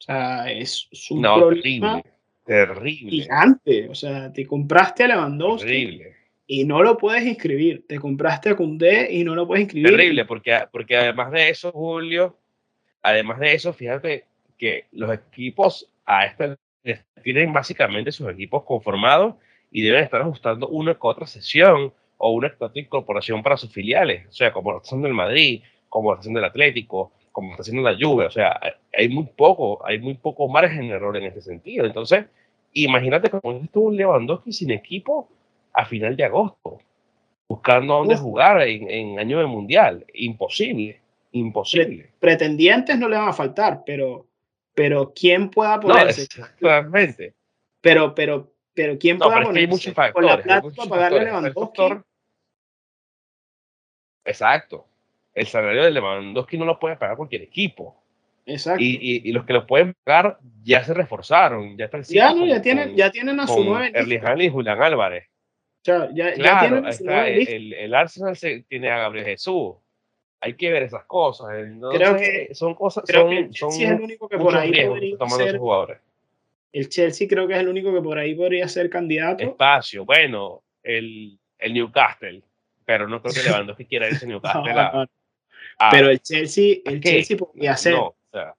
[0.00, 2.02] O sea, es, un no, problema
[2.44, 3.88] terrible, gigante.
[3.88, 6.18] O sea, te compraste a Lewandowski terrible
[6.50, 7.84] y no lo puedes inscribir.
[7.86, 9.90] Te compraste a Cundé y no lo puedes inscribir.
[9.90, 12.37] Terrible, porque, porque además de eso, Julio,
[13.02, 14.24] además de eso, fíjate
[14.56, 16.56] que los equipos a esta
[17.22, 19.34] tienen básicamente sus equipos conformados
[19.70, 23.72] y deben estar ajustando una que otra sesión o una que otra incorporación para sus
[23.72, 27.12] filiales, o sea, como lo está haciendo el Madrid, como lo está haciendo el Atlético,
[27.32, 28.58] como está haciendo la Juve, o sea,
[28.92, 31.86] hay muy poco, hay muy poco margen de error en este sentido.
[31.86, 32.26] Entonces,
[32.72, 35.28] imagínate cómo estuvo un Lewandowski sin equipo
[35.72, 36.78] a final de agosto,
[37.48, 40.04] buscando dónde jugar en, en, año de mundial.
[40.14, 41.00] Imposible,
[41.32, 42.12] imposible.
[42.18, 44.26] Pretendientes no le van a faltar, pero,
[44.74, 46.26] pero ¿quién pueda ponerse?
[46.36, 47.34] No, exactamente.
[47.80, 51.24] Pero, pero, pero ¿quién pueda ponerse hay muchos factores, con la plata para pagarle a
[51.24, 51.82] Lewandowski?
[54.24, 54.86] Exacto.
[55.34, 58.02] El salario de Lewandowski no lo puede pagar cualquier equipo.
[58.44, 58.82] Exacto.
[58.82, 61.76] Y, y, y, los que lo pueden pagar ya se reforzaron.
[61.76, 63.92] Ya, están ya, no, ya, tienen, ya tienen a su nueve.
[63.94, 65.28] Erling y Julián Álvarez
[66.12, 66.82] ya, claro,
[67.26, 68.36] el, el, Arsenal
[68.68, 69.76] tiene a Gabriel Jesús.
[70.40, 71.48] Hay que ver esas cosas.
[71.92, 73.04] creo que son cosas.
[73.06, 75.58] Creo que el Chelsea es el único que por ahí podría ser.
[75.58, 75.98] Jugadores.
[76.72, 79.42] El Chelsea creo que es el único que por ahí podría ser candidato.
[79.42, 80.04] Espacio.
[80.04, 82.42] Bueno, el, el Newcastle.
[82.84, 85.08] Pero no creo que Lewandowski quiera irse a Newcastle.
[85.90, 87.94] pero el Chelsea, el Chelsea podría ser.
[87.94, 88.54] No, o sea,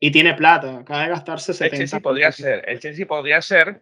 [0.00, 0.78] y tiene plata.
[0.78, 1.74] Acaba de gastarse 70.
[1.74, 2.68] El Chelsea podría ser.
[2.68, 3.80] El Chelsea podría ser.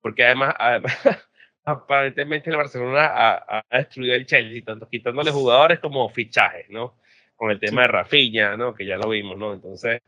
[0.00, 0.98] Porque además, además
[1.64, 6.94] aparentemente el Barcelona ha, destruido el Chelsea, tanto quitándole jugadores como fichajes, ¿no?
[7.36, 8.74] Con el tema de Rafinha, ¿no?
[8.74, 9.52] Que ya lo vimos, ¿no?
[9.52, 10.00] Entonces,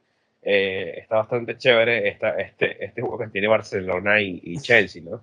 [0.42, 5.22] eh, está bastante chévere esta, este, este juego que tiene Barcelona y, Chelsea, ¿no?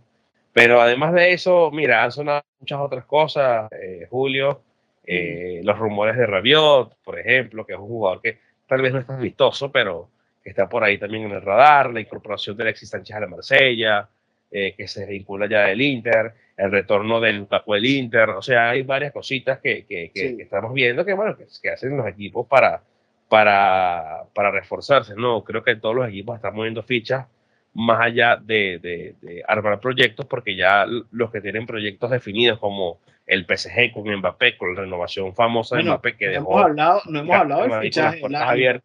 [0.54, 4.64] Pero además de eso, mira, han sonado muchas otras cosas, eh, Julio,
[5.06, 9.00] eh, los rumores de Rabiot, por ejemplo, que es un jugador que tal vez no
[9.00, 10.10] es tan vistoso, pero
[10.44, 13.28] que está por ahí también en el radar, la incorporación de Alexis Sánchez a la
[13.28, 14.10] Marsella,
[14.52, 18.72] eh, que se vincula ya del Inter, el retorno del Lukaku del Inter, o sea,
[18.72, 22.84] hay varias cositas que, que, que, estamos viendo que, bueno, que, hacen los equipos para,
[23.30, 25.44] para, para reforzarse, ¿no?
[25.44, 27.28] Creo que todos los equipos están moviendo fichas
[27.74, 28.80] más allá de,
[29.22, 34.58] de, armar proyectos, porque ya los que tienen proyectos definidos como el PSG con Mbappé,
[34.58, 36.52] con la renovación famosa de Mbappé que no dejó...
[36.52, 38.82] Hemos hablado, no hemos hablado del fichaje del año,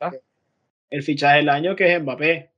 [0.90, 2.50] El fichaje del año que es Mbappé.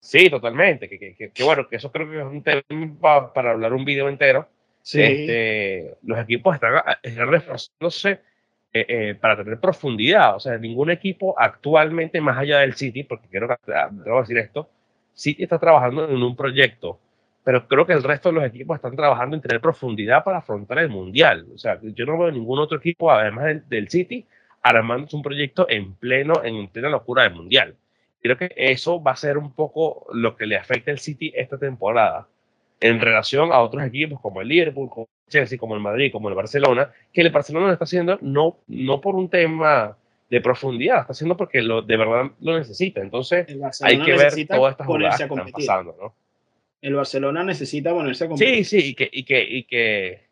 [0.00, 0.88] Sí, totalmente.
[0.88, 4.08] Que, que, que, bueno, que eso creo que es un tema para hablar un video
[4.08, 4.48] entero.
[4.82, 5.02] Sí.
[5.02, 6.72] Este, los equipos están,
[7.28, 8.20] reforzándose
[8.72, 10.36] eh, eh, para tener profundidad.
[10.36, 13.48] O sea, ningún equipo actualmente, más allá del City, porque quiero,
[13.90, 14.70] debo decir esto,
[15.12, 16.98] City está trabajando en un proyecto,
[17.44, 20.78] pero creo que el resto de los equipos están trabajando en tener profundidad para afrontar
[20.78, 21.46] el Mundial.
[21.54, 24.24] O sea, yo no veo ningún otro equipo, además del, del City,
[24.62, 27.76] armándose un proyecto en pleno, en plena locura del Mundial
[28.20, 31.58] creo que eso va a ser un poco lo que le afecta al City esta
[31.58, 32.28] temporada
[32.80, 36.28] en relación a otros equipos como el Liverpool, como el Chelsea, como el Madrid, como
[36.28, 39.96] el Barcelona, que el Barcelona lo está haciendo no, no por un tema
[40.30, 43.00] de profundidad, está haciendo porque lo, de verdad lo necesita.
[43.00, 43.46] Entonces
[43.82, 46.14] hay que ver todas estas jugadas que están pasando, ¿no?
[46.80, 48.64] El Barcelona necesita ponerse a competir.
[48.64, 50.22] Sí, sí, y que, y que, y que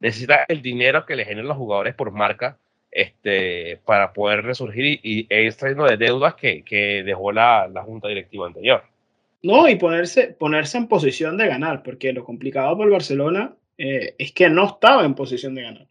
[0.00, 2.58] necesita el dinero que le generan los jugadores por marca
[2.96, 8.08] este, para poder resurgir y, e ir de deudas que, que dejó la, la, junta
[8.08, 8.82] directiva anterior.
[9.42, 14.14] No, y ponerse, ponerse en posición de ganar, porque lo complicado para el Barcelona eh,
[14.18, 15.86] es que no estaba en posición de ganar.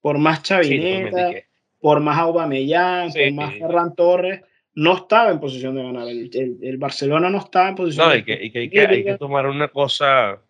[0.00, 1.32] Por más Chavineta,
[1.80, 4.42] por más Aubameyang, por más Ferran Torres,
[4.74, 6.06] no estaba en posición de ganar.
[6.06, 9.04] El, Barcelona no estaba en posición no, de y que, y que, hay, que, hay
[9.04, 10.40] que tomar una cosa.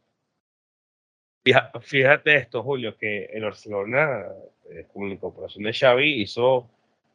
[1.83, 4.25] Fíjate esto, Julio, que el Barcelona,
[4.71, 6.71] eh, con la incorporación de Xavi, hizo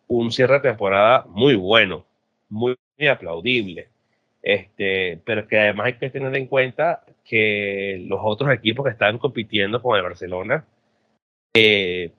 [0.07, 2.05] un cierre de temporada muy bueno,
[2.49, 2.77] muy,
[3.09, 3.89] aplaudible.
[4.41, 9.17] Este, pero que además hay que tener en cuenta que los otros equipos que están
[9.17, 10.65] compitiendo con el Barcelona
[11.53, 12.11] eh,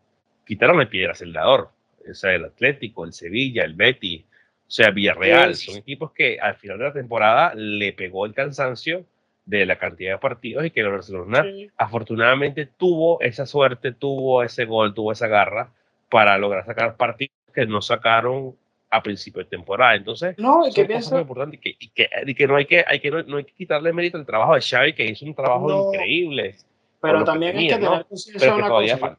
[0.44, 1.70] quitaron el piedra celdador.
[2.08, 5.54] O sea, el Atlético, el Sevilla, el Betis, o sea, Villarreal.
[5.54, 9.04] Son equipos que al final de la temporada le pegó el cansancio
[9.50, 11.44] de la cantidad de partidos y que el Barcelona
[11.76, 15.72] afortunadamente tuvo esa suerte, tuvo ese gol, tuvo esa garra
[16.08, 18.54] para lograr sacar partidos que no sacaron
[18.90, 19.96] a principio de temporada.
[19.96, 21.10] Entonces, no, y que pienso...
[21.16, 23.44] muy importante y que, y que, y que, no hay que, hay que no, hay
[23.44, 26.54] que quitarle mérito al trabajo de Xavi, que hizo un trabajo increíble.
[27.00, 29.18] Pero también hay que tener conciencia de una cosa.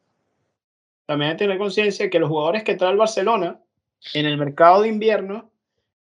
[1.08, 3.60] También hay que tener conciencia que los jugadores que trae el Barcelona
[4.14, 5.52] en el mercado de invierno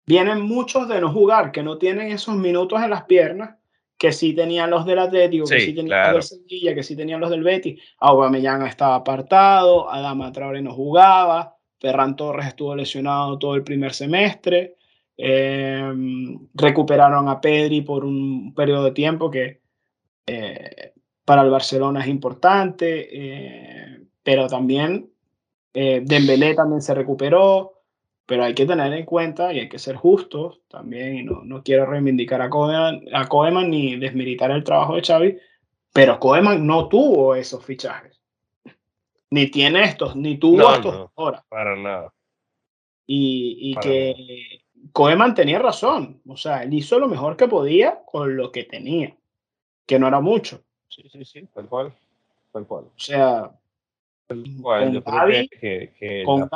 [0.06, 3.57] vienen muchos de no jugar, que no tienen esos minutos en las piernas
[3.98, 7.20] que sí tenían los del Atlético, que sí tenían los del Sevilla, que sí tenían
[7.20, 7.82] los del Betis.
[7.98, 14.76] Aubameyang estaba apartado, Adama Traore no jugaba, Ferran Torres estuvo lesionado todo el primer semestre,
[15.16, 19.60] em, recuperaron a Pedri por un periodo de tiempo que
[20.26, 20.92] eh,
[21.24, 25.10] para el Barcelona es importante, eh, pero también
[25.74, 27.77] eh, Dembélé también se recuperó,
[28.28, 31.62] pero hay que tener en cuenta y hay que ser justos también, y no, no
[31.62, 35.38] quiero reivindicar a Koeman, a Koeman ni desmilitar el trabajo de Xavi,
[35.94, 38.20] pero Koeman no tuvo esos fichajes.
[39.30, 41.42] Ni tiene estos, ni tuvo estos ahora.
[41.48, 42.12] Para nada.
[43.06, 44.60] Y, y que
[44.92, 46.20] Koeman tenía razón.
[46.26, 49.16] O sea, él hizo lo mejor que podía con lo que tenía,
[49.86, 50.62] que no era mucho.
[50.88, 51.94] Sí, sí, sí, tal cual.
[52.52, 52.84] Tal cual.
[52.84, 53.50] O sea,
[54.28, 56.48] con Gaby, que, con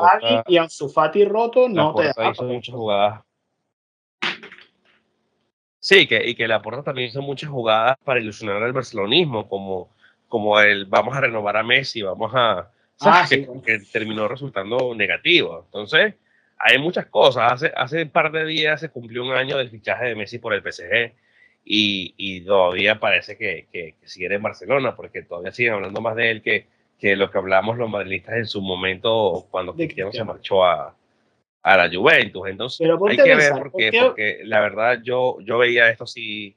[0.46, 3.22] y Ansu Fati roto no te da hizo muchas jugadas.
[5.80, 9.90] Sí, que, y que la Porta también hizo muchas jugadas para ilusionar al barcelonismo, como,
[10.28, 12.70] como el vamos a renovar a Messi, vamos a...
[13.00, 15.62] Ah, que, terminó resultando negativo.
[15.64, 16.14] Entonces,
[16.56, 17.50] hay muchas cosas.
[17.52, 20.54] Hace, hace un par de días se cumplió un año del fichaje de Messi por
[20.54, 21.12] el PSG
[21.64, 26.14] y, y todavía parece que, que, que sigue en Barcelona, porque todavía siguen hablando más
[26.14, 26.66] de él que,
[27.02, 30.94] que lo que hablamos los madridistas en su momento cuando Cristiano se marchó a,
[31.60, 32.48] a la Juventus.
[32.48, 36.54] Entonces hay que ver porque, porque la verdad yo, yo veía esto así,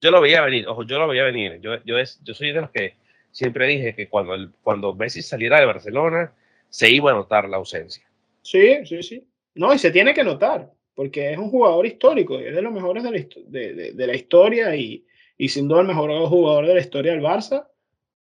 [0.00, 1.60] yo lo veía venir, ojo, yo lo veía venir.
[1.60, 2.94] Yo, yo, es, yo soy de los que
[3.30, 6.32] siempre dije que cuando, el, cuando Messi saliera de Barcelona
[6.68, 8.04] se iba a notar la ausencia.
[8.42, 9.24] Sí, sí, sí.
[9.54, 13.04] No, y se tiene que notar, porque es un jugador histórico, es de los mejores
[13.04, 15.06] de la, de, de la historia y,
[15.38, 17.68] y sin duda el mejor jugador de la historia del Barça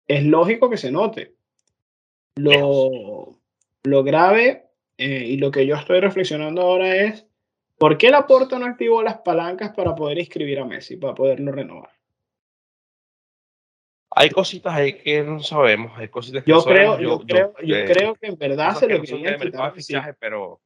[0.07, 1.35] es lógico que se note.
[2.35, 3.39] Lo,
[3.83, 4.65] lo grave
[4.97, 7.27] eh, y lo que yo estoy reflexionando ahora es,
[7.77, 11.91] ¿por qué Laporta no activó las palancas para poder inscribir a Messi, para poderlo renovar?
[14.15, 17.85] Hay cositas ahí que no sabemos, hay cositas que yo creo, Yo, creo, yo eh,
[17.85, 19.73] creo que en verdad se lo querían quitar.
[19.73, 20.61] Fichaje, pero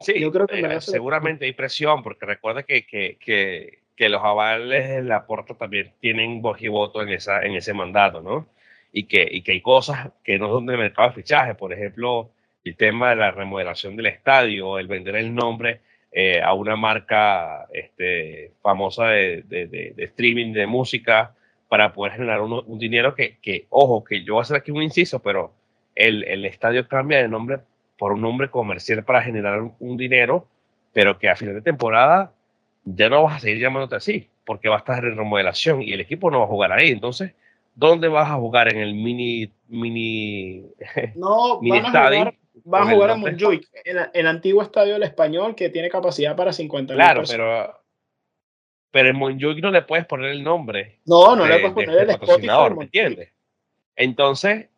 [0.00, 4.22] sí, yo creo que eh, seguramente hay presión, porque recuerda que, que, que que los
[4.22, 8.46] avales de la puerta también tienen voz y voto en, esa, en ese mandato, ¿no?
[8.92, 12.30] Y que, y que hay cosas que no son de mercado de fichaje, por ejemplo,
[12.64, 15.80] el tema de la remodelación del estadio, el vender el nombre
[16.12, 21.34] eh, a una marca este, famosa de, de, de, streaming de música
[21.68, 24.82] para poder generar un, dinero que, que, ojo, que yo voy a hacer aquí un
[24.82, 25.52] inciso, pero
[25.94, 27.58] el, el estadio cambia de nombre
[27.98, 30.46] por un nombre comercial para generar un dinero,
[30.92, 32.32] pero que a final de temporada
[32.84, 36.00] ya no vas a seguir llamándote así, porque va a estar en remodelación y el
[36.00, 36.90] equipo no va a jugar ahí.
[36.90, 37.32] Entonces,
[37.74, 38.72] ¿dónde vas a jugar?
[38.72, 40.66] ¿En el mini, mini,
[41.14, 42.32] no, mini estadio?
[42.72, 46.52] Va a jugar en Montjuic, en el antiguo estadio del Español que tiene capacidad para
[46.52, 47.80] 50 Claro, pero,
[48.90, 51.00] pero en Montjuic no le puedes poner el nombre.
[51.04, 52.74] No, no le puedes poner el Spotify.
[52.76, 53.32] ¿me entiendes?
[53.96, 54.68] Entonces,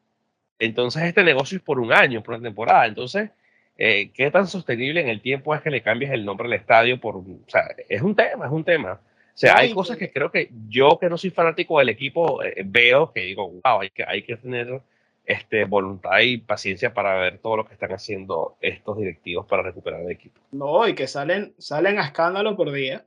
[0.59, 2.87] entonces este negocio es por un año, por una temporada.
[2.87, 3.31] Entonces,
[3.79, 7.01] eh, ¿qué tan sostenible en el tiempo es que le cambies el nombre al estadio?
[7.01, 8.93] Por, o sea, es un tema, es un tema.
[8.93, 12.63] O sea, hay cosas que creo que yo, que no soy fanático del equipo, eh,
[12.65, 14.81] veo que digo, wow, hay que, hay que tener
[15.27, 20.01] este, voluntad y paciencia para ver todo lo que están haciendo estos directivos para recuperar
[20.01, 20.41] el equipo.
[20.53, 23.05] No, y que salen, salen a escándalo por día.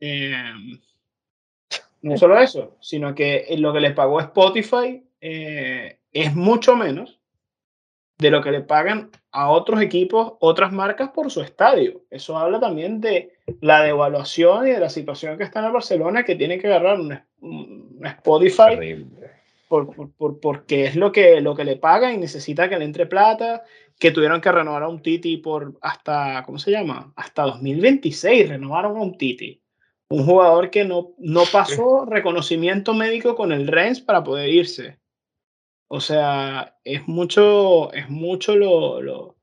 [0.00, 0.80] Em,
[2.00, 7.19] no solo eso, sino que lo que les pagó Spotify eh, es mucho menos
[8.20, 12.02] de lo que le pagan a otros equipos, otras marcas por su estadio.
[12.10, 16.22] Eso habla también de la devaluación y de la situación que está en el Barcelona,
[16.22, 17.18] que tiene que agarrar un,
[18.04, 19.06] Spotify
[19.68, 23.06] por, por, porque es lo que, lo que le pagan y necesita que le entre
[23.06, 23.62] plata
[23.98, 27.12] que tuvieron que renovar a un Titi por hasta, ¿cómo se llama?
[27.16, 29.62] Hasta 2026 renovaron a un Titi.
[30.08, 34.99] Un jugador que no, no pasó reconocimiento médico con el Rennes para poder irse.
[35.92, 39.36] O sea, es mucho, es mucho lo, lo,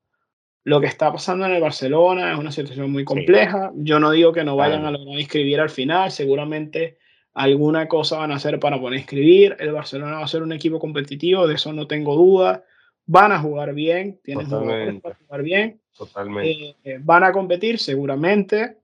[0.64, 3.72] lo, que está pasando en el Barcelona, es una situación muy compleja.
[3.76, 7.00] Yo no digo que no vayan a lograr inscribir al final, seguramente
[7.34, 9.58] alguna cosa van a hacer para poder inscribir.
[9.60, 12.64] El Barcelona va a ser un equipo competitivo, de eso no tengo duda
[13.08, 16.76] van a jugar bien, tienen jugadores para jugar bien, Totalmente.
[16.84, 18.78] Eh, van a competir seguramente,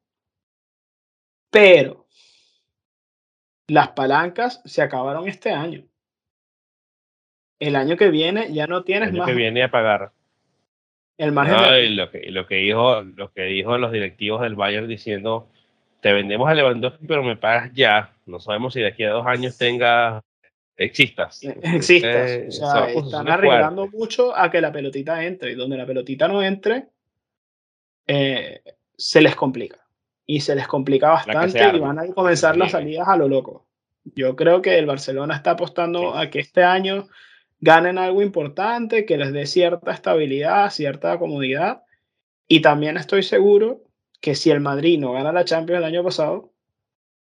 [1.52, 2.08] pero
[3.68, 5.86] las palancas se acabaron este año.
[7.68, 9.30] El año que viene ya no tienes el año más.
[9.30, 10.12] que viene a pagar.
[11.18, 14.42] El margen No, de- y lo, que, lo que dijo lo que dijo los directivos
[14.42, 15.48] del Bayern diciendo
[16.02, 19.26] te vendemos a Lewandowski pero me pagas ya no sabemos si de aquí a dos
[19.28, 20.22] años tenga
[20.76, 22.32] existas Existas.
[22.32, 25.52] Eh, O sea, están arriesgando mucho a que la pelotita entre.
[25.52, 26.88] Y donde la pelotita no entre,
[28.08, 28.62] eh,
[28.98, 29.78] se les complica.
[30.26, 33.66] Y se les complica bastante y van a comenzar las salidas a lo loco.
[34.16, 36.18] Yo creo que el Barcelona está apostando Sí.
[36.22, 37.08] a que este año
[37.64, 41.84] ganen algo importante, que les dé cierta estabilidad, cierta comodidad.
[42.46, 43.84] Y también estoy seguro
[44.20, 46.52] que si el Madrid no gana la Champions el año pasado,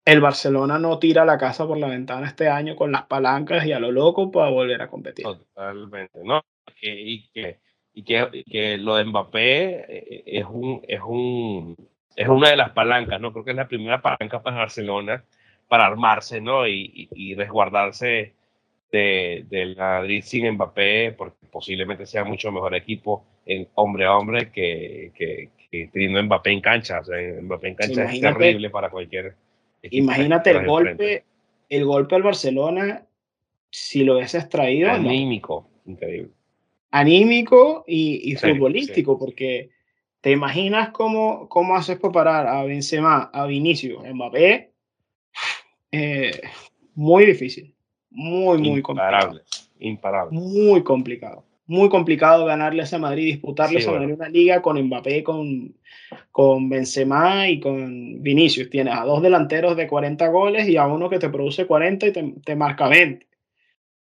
[0.03, 3.71] el Barcelona no tira la casa por la ventana este año con las palancas y
[3.71, 5.23] a lo loco para volver a competir.
[5.23, 6.43] totalmente no
[6.81, 7.59] y que
[7.93, 11.75] y que, que lo de Mbappé eh, es un es un
[12.15, 15.23] es una de las palancas no creo que es la primera palanca para Barcelona
[15.67, 18.34] para armarse no y, y resguardarse
[18.95, 24.51] de, del Madrid sin Mbappé, porque posiblemente sea mucho mejor equipo en hombre a hombre
[24.51, 26.99] que, que, que teniendo Mbappé en cancha.
[27.01, 29.35] O sea, Mbappé en cancha es Imagínate- terrible para cualquier
[29.83, 30.03] equipo.
[30.03, 30.71] Imagínate el enfrente.
[30.71, 31.23] golpe,
[31.69, 33.05] el golpe al Barcelona,
[33.69, 36.31] si lo hubieses traído, no, Anímico, increíble.
[36.91, 39.69] anímico y, y Sí, futbolístico, porque
[40.21, 44.71] te imaginas cómo, cómo haces para parar a Benzema, a Vinicius, a Mbappé,
[45.91, 46.31] Eh,
[46.95, 47.74] muy difícil,
[48.15, 49.27] muy, muy complicado.
[49.27, 49.41] Imparable,
[49.79, 50.39] imparable.
[50.39, 51.43] Muy complicado.
[51.67, 54.03] Muy complicado ganarle a ese Madrid, disputarle a Sí, ese bueno.
[54.03, 55.75] Madrid una liga con Mbappé, con,
[56.31, 58.69] con Benzema y con Vinicius.
[58.69, 62.11] Tienes a dos delanteros de 40 goles y a uno que te produce 40 y
[62.11, 63.27] te, te marca 20.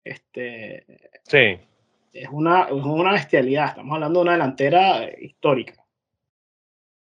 [0.06, 0.86] Este,
[1.26, 1.58] Sí,
[2.14, 3.68] es, una, es una bestialidad.
[3.70, 5.74] Estamos hablando de una delantera eh, histórica.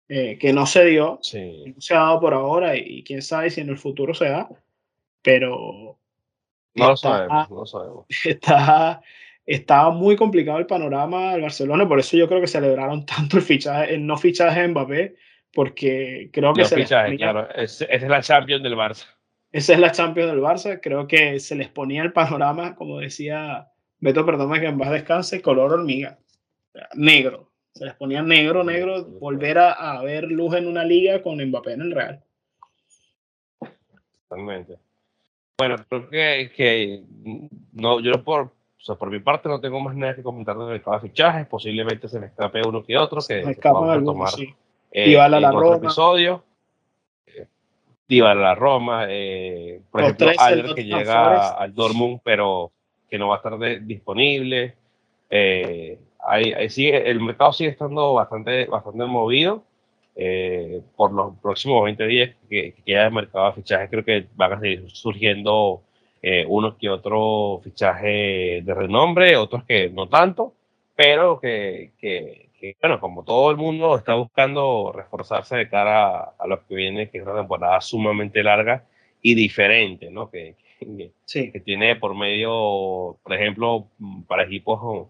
[0.10, 1.64] eh, que no se dio, sí.
[1.74, 4.26] no se ha dado por ahora y, y quién sabe si en el futuro se
[4.26, 4.50] da,
[5.22, 5.98] pero
[6.76, 8.05] No lo sabemos, no lo sabemos.
[8.26, 9.01] está,
[9.45, 13.43] estaba muy complicado el panorama del Barcelona, por eso yo creo que celebraron tanto el
[13.43, 15.15] fichaje, el no fichaje de Mbappé,
[15.53, 17.49] porque creo que Los se les ponía- claro.
[17.55, 19.05] Es- Esa es la Champions del Barça.
[19.51, 23.67] esa es la Champions del Barça, creo que se les ponía el panorama, como decía
[23.99, 26.17] Beto Perdón, que en paz descanse, color hormiga,
[26.95, 31.38] negro, se les ponía negro, negro, volver a, a ver luz en una liga con
[31.43, 32.24] Mbappé en el Real.
[34.28, 34.78] Totalmente.
[35.58, 37.04] Bueno, creo que, que
[37.74, 40.68] no, yo por, o sea, por mi parte no tengo más nada que comentar del
[40.68, 41.45] mercado de fichajes.
[41.47, 44.54] Posiblemente se me escape uno que otro que, podamos algunos, retomar sí.
[44.91, 45.76] eh, a la en otro Roma.
[45.78, 46.43] episodio.
[47.28, 47.45] Eh,
[48.08, 51.54] Dybala a la Roma, eh, por Los ejemplo, Aller que llega Forest.
[51.60, 52.72] al Dortmund, pero
[53.10, 54.76] que no va a estar de- disponible.
[55.30, 59.64] Eh, ahí, ahí sigue, el mercado sigue estando bastante, bastante movido.
[60.16, 64.28] Eh, por los próximos 20 días que, que queda el mercado de fichajes, creo que
[64.36, 65.82] van a seguir surgiendo
[66.22, 70.53] eh, uno que otro fichaje de renombre, otros que no tanto,
[70.95, 76.34] pero que, que- que, bueno, como todo el mundo está buscando reforzarse de cara a,
[76.40, 78.85] a lo que viene, que es una temporada sumamente larga
[79.22, 80.30] y diferente, ¿no?
[80.30, 83.88] Que, que, Sí, que tiene por medio, por ejemplo,
[84.27, 85.07] para equipos,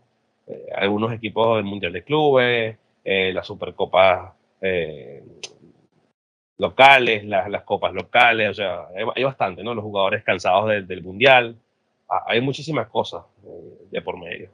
[0.47, 4.31] eh, algunos equipos del Mundial de Clubes, eh, las Supercopas
[4.63, 5.21] eh,
[6.57, 9.75] locales, las, las copas locales, o sea, hay, hay bastante, ¿no?
[9.75, 11.57] Los jugadores cansados del, del Mundial,
[12.27, 14.49] hay muchísimas cosas eh, de por medio.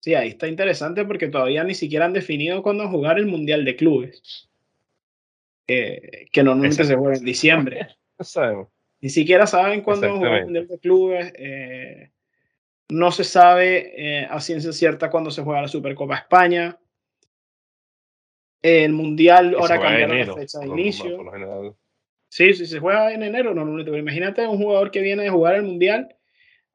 [0.00, 3.76] sí, ahí está interesante porque todavía ni siquiera han definido cuándo jugar el Mundial de
[3.76, 4.48] Clubes,
[5.66, 7.88] eh, que normalmente se juega en diciembre.
[8.18, 8.66] No sabemos.
[9.00, 10.44] Ni siquiera saben cuándo jugar el.
[10.46, 11.32] Mundial de Clubes.
[11.36, 12.10] eh,
[12.88, 16.78] no se sabe eh, a ciencia cierta cuándo se juega la Supercopa España.
[18.62, 21.22] El Mundial ahora cambiaron enero, la fecha de por- por inicio.
[21.22, 21.74] lo general.
[22.30, 23.90] Sí, sí, se juega en enero normalmente.
[23.90, 26.14] Pero imagínate un jugador que viene de jugar el Mundial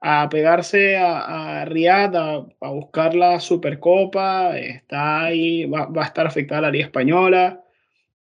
[0.02, 4.58] a pegarse a, a Riyadh a, a buscar la Supercopa.
[4.58, 7.60] Está ahí, va, va a estar afectada la Liga Española.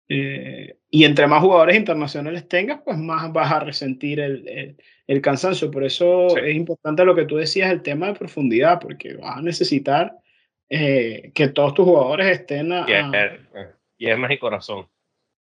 [0.10, 4.78] eh, y entre más jugadores internacionales tengas, pues más vas a resentir el, el-
[5.08, 5.72] el cansancio.
[5.72, 6.40] Por eso Sí.
[6.46, 10.14] es importante lo que tú decías, el tema de profundidad, porque vas a necesitar
[11.34, 12.86] que todos tus jugadores estén a,
[13.98, 14.88] piernas y corazón.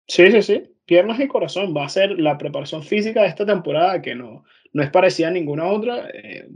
[0.06, 1.74] Sí, sí, sí, piernas y corazón.
[1.76, 5.32] Va a ser la preparación física de esta temporada que no, no es parecida a
[5.32, 6.08] ninguna otra.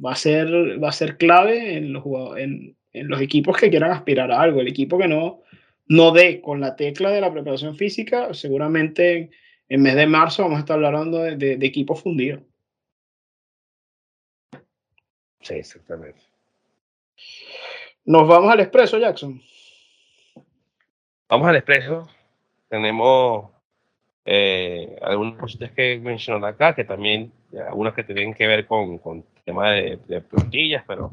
[0.05, 0.49] va, a ser,
[0.83, 2.05] va a ser clave en los,
[2.37, 4.61] en, en los equipos que quieran aspirar a algo.
[4.61, 5.43] El equipo que no,
[5.89, 9.31] no dé con la tecla de la preparación física, seguramente
[9.69, 12.43] en mes de marzo vamos a estar hablando de, de, equipos fundidos.
[15.41, 16.21] Sí, exactamente.
[18.07, 19.43] Nos vamos al expreso, Jackson.
[21.29, 22.09] Vamos al expreso.
[22.69, 23.51] Tenemos
[24.25, 27.33] eh, algunas cositas que mencionar acá, que también
[27.69, 31.11] algunas que tienen que ver con, con tema de, de plantillas, pero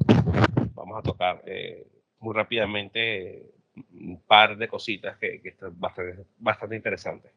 [0.76, 1.88] vamos a tocar eh,
[2.20, 3.42] muy rápidamente
[3.76, 7.32] un par de cositas que, que están bastante, bastante interesantes.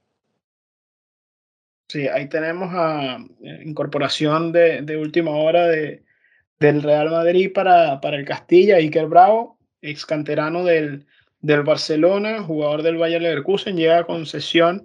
[1.89, 6.05] Sí, ahí tenemos a eh, incorporación de, de última hora de,
[6.59, 11.07] del Real Madrid para, para el Castilla, Iker Bravo, ex canterano del,
[11.41, 14.85] del Barcelona, jugador del Bayern Leverkusen, llega a concesión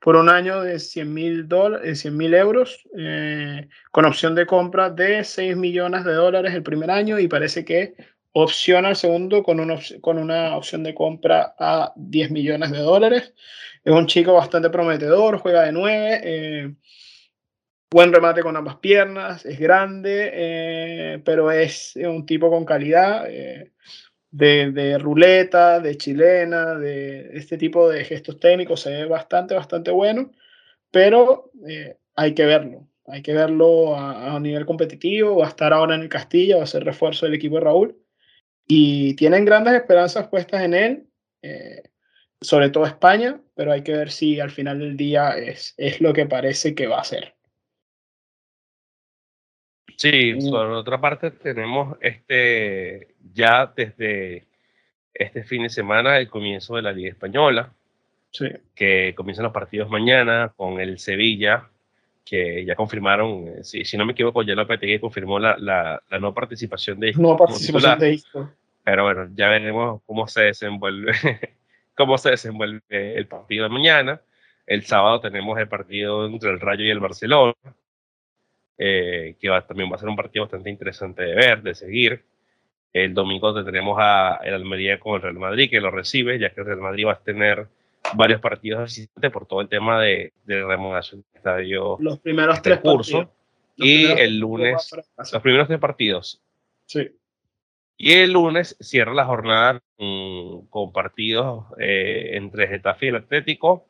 [0.00, 6.04] por un año de 100 mil euros, eh, con opción de compra de 6 millones
[6.04, 7.94] de dólares el primer año y parece que
[8.32, 13.34] opción al segundo con una, con una opción de compra a 10 millones de dólares.
[13.84, 16.74] Es un chico bastante prometedor, juega de 9, eh,
[17.90, 23.26] buen remate con ambas piernas, es grande, eh, pero es un tipo con calidad.
[24.32, 29.90] De, de, ruleta, de chilena, de este tipo de gestos técnicos, se ve bastante, bastante
[29.90, 30.30] bueno,
[30.92, 35.72] pero eh, hay que verlo, hay que verlo a, a, nivel competitivo, va a estar
[35.72, 38.00] ahora en el Castilla, va a ser refuerzo del equipo de Raúl,
[38.72, 41.08] y tienen grandes esperanzas puestas en él,
[41.42, 41.82] eh,
[42.40, 46.12] sobre todo España, pero hay que ver si al final del día es, es lo
[46.12, 47.34] que parece que va a ser.
[50.00, 50.48] Sí, mm.
[50.48, 54.44] por otra parte tenemos este ya desde
[55.12, 57.70] este fin de semana el comienzo de la Liga Española,
[58.30, 58.46] sí.
[58.74, 61.68] que comienzan los partidos mañana con el Sevilla,
[62.24, 66.18] que ya confirmaron, eh, si, si no me equivoco, ya Lopetegui confirmó la, la, la,
[66.18, 68.50] no participación de No participación de Isco.
[68.82, 71.12] Pero bueno, ya veremos cómo se desenvuelve,
[71.94, 74.22] cómo se desenvuelve el partido de mañana.
[74.66, 77.52] El sábado tenemos el partido entre el Rayo y el Barcelona,
[78.82, 82.24] eh, que va, también va a ser un partido bastante interesante de ver, de seguir.
[82.94, 86.62] El domingo tendremos a el Almería con el Real Madrid, que lo recibe, ya que
[86.62, 87.68] el Real Madrid va a tener
[88.14, 91.98] varios partidos asistentes por todo el tema de, de remodelación del estadio.
[92.00, 93.30] Los primeros este tres curso.
[93.76, 94.90] Y el lunes,
[95.30, 96.40] los primeros tres partidos.
[96.86, 97.10] Sí.
[97.98, 99.82] Y el lunes cierra la jornada
[100.70, 103.89] con, partidos eh, entre Getafe y el Atlético,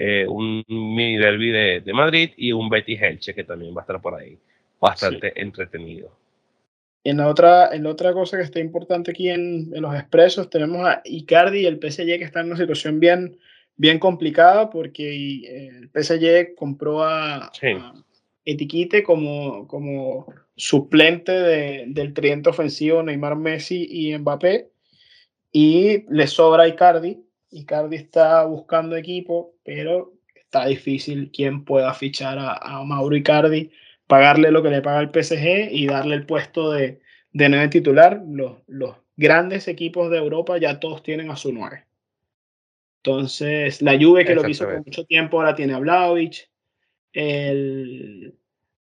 [0.00, 3.82] eh, un mini derby de, de, Madrid y un Betis Elche que también va a
[3.82, 4.38] estar por ahí.
[4.80, 5.40] Bastante sí.
[5.40, 6.16] entretenido.
[7.02, 10.48] En la, otra, en la otra cosa que está importante aquí en, en, los expresos,
[10.50, 13.38] tenemos a Icardi y el PSG que están en una situación bien,
[13.76, 17.66] bien complicada porque eh, el PSG compró a, sí.
[17.66, 17.92] a
[18.44, 24.70] Etiquite como, como suplente de, del tridente ofensivo Neymar, Messi y Mbappé.
[25.50, 27.18] Y le sobra Icardi.
[27.50, 33.70] Icardi está buscando equipo, pero está difícil quien pueda fichar a, a Mauro Icardi,
[34.06, 37.00] pagarle lo que le paga el PSG y darle el puesto de,
[37.32, 38.22] de nueve titular.
[38.26, 41.84] Los, los grandes equipos de Europa ya todos tienen a su nueve.
[43.02, 46.50] Entonces, la Juve que lo hizo por mucho tiempo ahora tiene a Vlaovic.
[47.12, 48.34] El,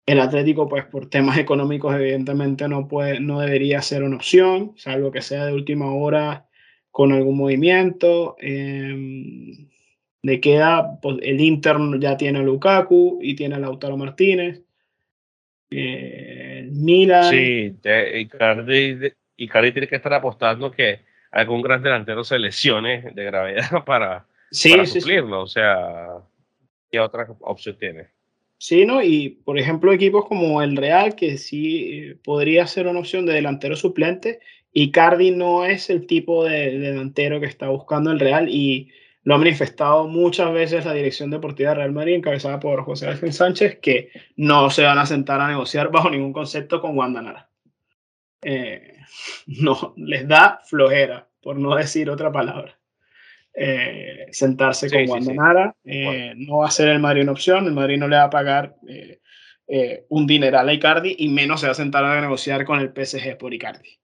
[0.06, 5.12] el Atlético, pues por temas económicos, evidentemente no, puede, no debería ser una opción, salvo
[5.12, 6.48] que sea de última hora
[6.96, 8.38] con algún movimiento.
[8.40, 8.96] Eh,
[10.22, 14.62] le queda, pues, el Inter ya tiene a Lukaku y tiene a Lautaro Martínez.
[15.70, 17.30] Eh, Milan.
[17.30, 21.02] Sí, Icardi, Icardi tiene que estar apostando que
[21.32, 25.46] algún gran delantero se lesione de gravedad para, sí, para sí, suplirlo.
[25.48, 25.60] Sí.
[25.60, 26.08] O sea,
[26.90, 28.08] ¿qué otra opción tiene?
[28.58, 29.04] Sí, ¿no?
[29.04, 33.34] Y por ejemplo, equipos como el Real, que sí eh, podría ser una opción de
[33.34, 34.40] delantero suplente,
[34.76, 38.92] y Cardi no es el tipo de, de, delantero que está buscando el Real y
[39.24, 43.34] lo ha manifestado muchas veces la dirección deportiva de Real Madrid, encabezada por José Ángel
[43.34, 47.50] Sánchez, que no se van a sentar a negociar bajo ningún concepto con Wanda Nara.
[48.44, 48.98] Eh,
[49.48, 52.78] no, les da flojera, por no decir otra palabra
[53.56, 55.76] eh, sentarse sí, con Wanda sí, Nara.
[55.84, 55.92] Sí.
[55.92, 58.30] Eh, no va a ser el Madrid una opción, el Madrid no le va a
[58.30, 59.20] pagar eh,
[59.68, 62.90] eh, un dineral a Icardi y menos se va a sentar a negociar con el
[62.94, 63.98] PSG por Icardi.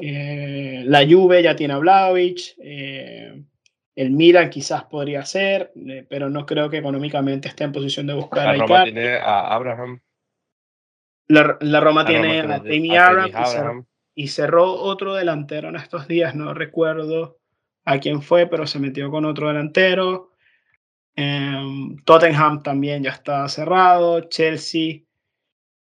[0.00, 5.72] Eh, la Juve ya tiene a Vlaovic, el Milan quizás podría ser,
[6.08, 9.54] pero no creo que económicamente esté en posición de buscar la a Roma tiene a
[9.54, 10.00] Abraham.
[11.26, 15.76] La, la Roma, la tiene, Roma tiene a Tammy Abraham, y cerró otro delantero en
[15.76, 17.38] estos días, no recuerdo
[17.84, 20.32] a quién fue, pero se metió con otro delantero.
[21.16, 24.20] Em, Tottenham también ya está cerrado.
[24.28, 25.00] Chelsea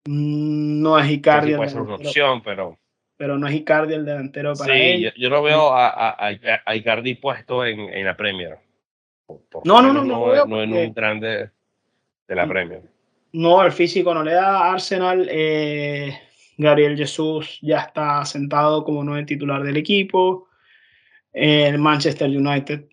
[0.05, 1.55] mm, no es Icardi.
[1.55, 2.79] puede ser una opción, pero.
[3.17, 5.01] Pero no es Icardi el delantero para sí, él.
[5.03, 8.57] Yo, yo no veo a, a, Icardi puesto en, en la Premier.
[9.63, 11.49] no, no, no, no, no, en un grande
[12.27, 12.81] de la Premier.
[13.33, 14.71] No, el físico no le da.
[14.71, 16.17] Arsenal, eh,
[16.57, 20.47] Gabriel Jesús ya está sentado como nuevo titular del equipo.
[21.33, 22.85] El Manchester United,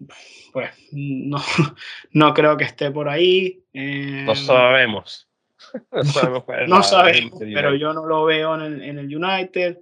[0.53, 1.39] pues no,
[2.13, 3.63] no creo que esté por ahí.
[3.73, 5.29] Eh, no sabemos.
[5.93, 9.79] no sabemos, no sabemos pero yo no lo veo en el, en el United.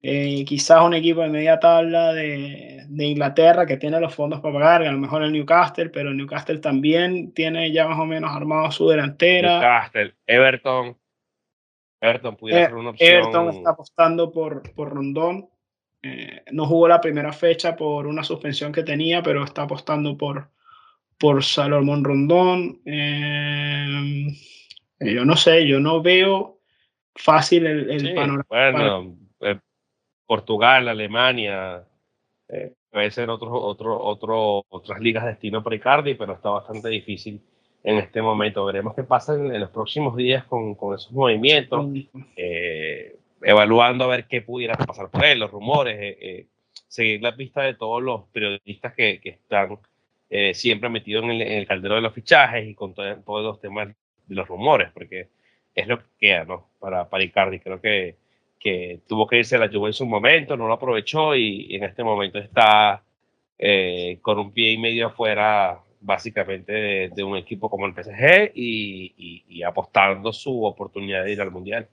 [0.00, 4.54] Eh, quizás un equipo de media tabla de, de, Inglaterra que tiene los fondos para
[4.54, 8.30] pagar, a lo mejor el Newcastle, pero el Newcastle también tiene ya más o menos
[8.30, 9.54] armado su delantera.
[9.54, 10.96] Newcastle, Everton.
[12.00, 13.10] Everton pudiera eh, ser una opción.
[13.10, 15.48] Everton está apostando por, por Rondón.
[16.00, 20.52] Eh, no jugó la primera fecha por una suspensión que tenía, pero está apostando por,
[21.18, 22.80] por Salomón Rondón.
[25.00, 26.60] yo no sé, yo no veo
[27.16, 28.46] fácil el, el panorama.
[29.40, 29.67] Bueno,
[30.28, 31.82] Portugal, Alemania,
[32.50, 36.90] eh, puede ser otro, otro, otro, otras ligas de destino para Icardi, pero está bastante
[36.90, 37.40] difícil
[37.82, 38.66] en este momento.
[38.66, 41.86] Veremos qué pasa en, los próximos días con, con esos movimientos,
[42.36, 46.46] eh, evaluando a ver qué pudiera pasar por él, los rumores, eh,
[46.88, 49.78] seguir la pista de todos los periodistas que, que están
[50.52, 53.88] siempre metidos en el, en el, caldero de los fichajes y con todos los temas
[54.26, 55.28] de los rumores, porque
[55.74, 56.68] es lo que queda ¿no?
[56.78, 57.60] para, para Icardi.
[57.60, 58.16] Creo que
[58.58, 61.84] que tuvo que irse a la Juve en su momento, no lo aprovechó y, en
[61.84, 63.02] este momento está
[63.58, 69.62] eh, con un pie y medio afuera básicamente de, un equipo como el PSG y,
[69.62, 71.88] apostando su oportunidad de ir al Mundial.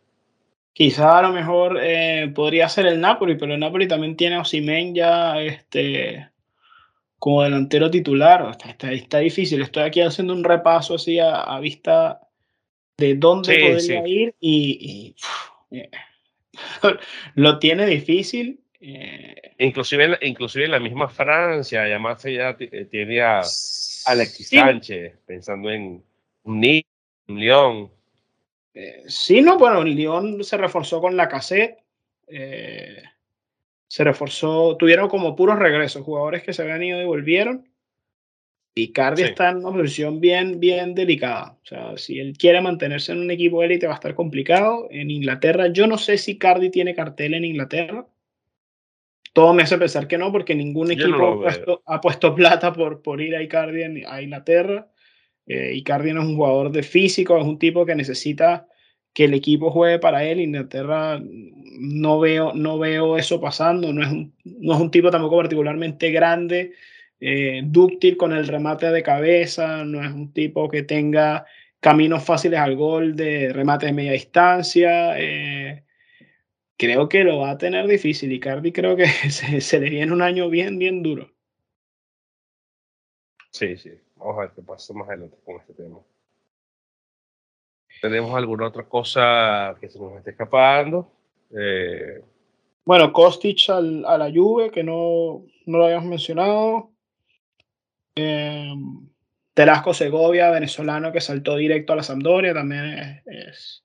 [0.74, 4.42] Quizá a lo mejor eh, podría ser el Napoli, pero el Napoli también tiene a
[4.42, 6.30] Osimen ya este,
[7.18, 8.52] como delantero titular.
[8.52, 9.62] Está, está, difícil.
[9.62, 12.22] Estoy aquí haciendo un repaso así a, vista
[12.98, 15.16] de dónde podría ir y,
[15.72, 15.90] eh,
[17.36, 18.60] lo tiene difícil.
[18.80, 23.42] Eh, inclusive, inclusive en la misma Francia, además ya eh, tiene a
[24.06, 26.04] Alexis Sánchez, pensando en
[26.44, 26.84] un
[27.28, 27.92] un León.
[28.74, 31.80] Eh, sí, no, bueno, el León se reforzó con la cassette.
[32.28, 37.68] se reforzó, tuvieron como puros regresos, jugadores que se habían ido y volvieron.
[38.78, 41.58] Y Cardi está en una posición bien, bien delicada.
[41.64, 44.90] O sea, si él quiere mantenerse en un equipo élite va a estar complicado.
[44.92, 48.06] En Inglaterra, yo no sé si Cardi tiene cartel en Inglaterra.
[49.32, 51.46] Todo me hace pensar que no, porque ningún equipo
[51.86, 54.92] ha, puesto, plata por, por ir a Icardi a Inglaterra.
[55.48, 58.68] Eh, Icardi no es un jugador de físico, es un tipo que necesita
[59.14, 60.42] que el equipo juegue para él.
[60.42, 63.94] Inglaterra no veo, no veo eso pasando.
[63.94, 66.74] No es, un, no es un tipo tampoco particularmente grande
[67.20, 71.46] eh, dúctil con el remate de cabeza, no es un tipo que tenga
[71.80, 75.20] caminos fáciles al gol de remate de media distancia.
[75.20, 75.84] Eh,
[76.78, 78.32] creo que lo va a tener difícil.
[78.32, 81.32] y Cardi creo que se, le viene un año bien, bien duro.
[83.52, 83.92] Sí, sí.
[84.16, 86.00] Vamos a ver qué pasa más adelante con este tema.
[88.02, 91.12] ¿Tenemos alguna otra cosa que se nos esté escapando?
[91.52, 92.22] Eh,
[92.84, 96.95] bueno, Kostic al, a la Juve, que no, no lo habíamos mencionado.
[98.16, 98.74] Eh,
[99.54, 103.84] Telasco Segovia, venezolano que saltó directo a la Sampdoria, también es,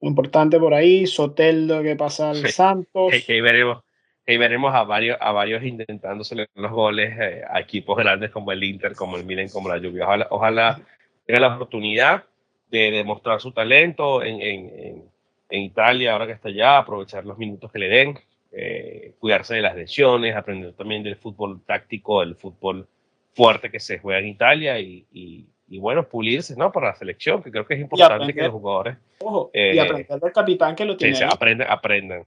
[0.00, 1.06] muy importante por ahí.
[1.06, 3.12] Soteldo que pasa al Santos.
[3.28, 3.82] Y veremos,
[4.26, 8.94] veremos a varios, a varios intentándose los goles eh, a equipos grandes como el Inter,
[8.94, 10.04] como el Milan, como la Lluvia.
[10.04, 10.80] Ojalá, ojalá
[11.26, 12.24] tenga la oportunidad
[12.70, 15.02] de demostrar su talento en, en,
[15.50, 18.18] en, Italia, ahora que está allá, aprovechar los minutos que le den,
[18.52, 22.88] eh, cuidarse de las lesiones, aprender también del fútbol táctico, del fútbol
[23.36, 26.72] fuerte que se juega en Italia y, y, bueno, pulirse, ¿no?
[26.72, 28.96] Para la selección, que creo que es importante que los jugadores...
[29.20, 31.14] Ojo, y eh, aprender del capitán que lo tiene.
[31.14, 32.26] Sí, aprenden, aprenden.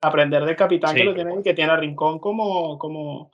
[0.00, 3.32] Aprender del capitán que lo tiene que tiene a Rincón como, como,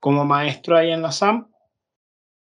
[0.00, 1.48] como maestro ahí en la SAM.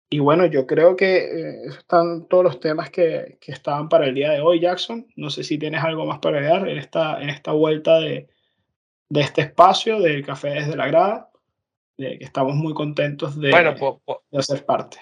[0.08, 4.14] Y bueno, yo creo que eh, están todos los temas que, que, estaban para el
[4.14, 5.06] día de hoy, Jackson.
[5.16, 8.28] No sé si tienes algo más para agregar en esta, en esta vuelta de,
[9.08, 11.30] de este espacio del Café desde la Grada
[11.96, 14.98] que estamos muy contentos de, de hacer parte.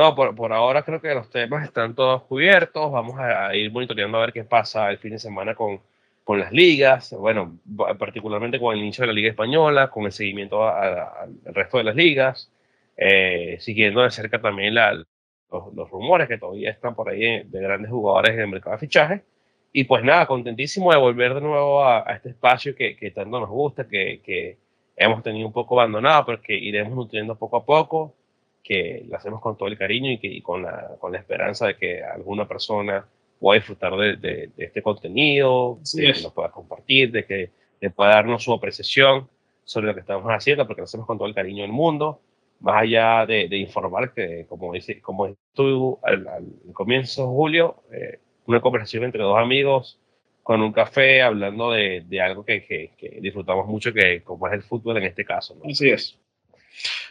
[0.00, 2.90] No, por, por, ahora creo que los temas están todos cubiertos.
[2.90, 5.82] Vamos a, ir monitoreando a ver qué pasa el fin de semana con,
[6.24, 7.12] con las ligas.
[7.12, 7.58] Bueno,
[7.98, 11.94] particularmente con el inicio de la Liga Española, con el seguimiento al resto de las
[11.96, 12.50] ligas.
[12.96, 17.60] Eh, siguiendo de cerca también la, los, los, rumores que todavía están por ahí de,
[17.60, 19.24] grandes jugadores en el mercado de fichaje.
[19.72, 23.48] Y pues nada, contentísimo de volver de nuevo a, este espacio que, que, tanto nos
[23.48, 24.58] gusta, que, que,
[24.96, 28.14] hemos tenido un poco abandonado, pero que iremos nutriendo poco a poco,
[28.62, 31.68] que lo hacemos con todo el cariño y, que, y con, la, con la esperanza
[31.68, 33.06] de que alguna persona
[33.38, 38.10] pueda disfrutar de, de, este contenido, de que nos pueda compartir, de que de pueda
[38.10, 39.26] darnos su apreciación
[39.64, 42.20] sobre lo que estamos haciendo, porque lo hacemos con todo el cariño del mundo,
[42.60, 46.44] más allá de, informar que, como dice, como estuvo al, al
[46.74, 48.18] comienzo, Julio, eh,
[48.50, 49.98] una conversación entre dos amigos
[50.42, 54.62] con un café hablando de, de algo que, que, disfrutamos mucho, que como es el
[54.62, 55.56] fútbol en este caso.
[55.68, 56.18] Así es.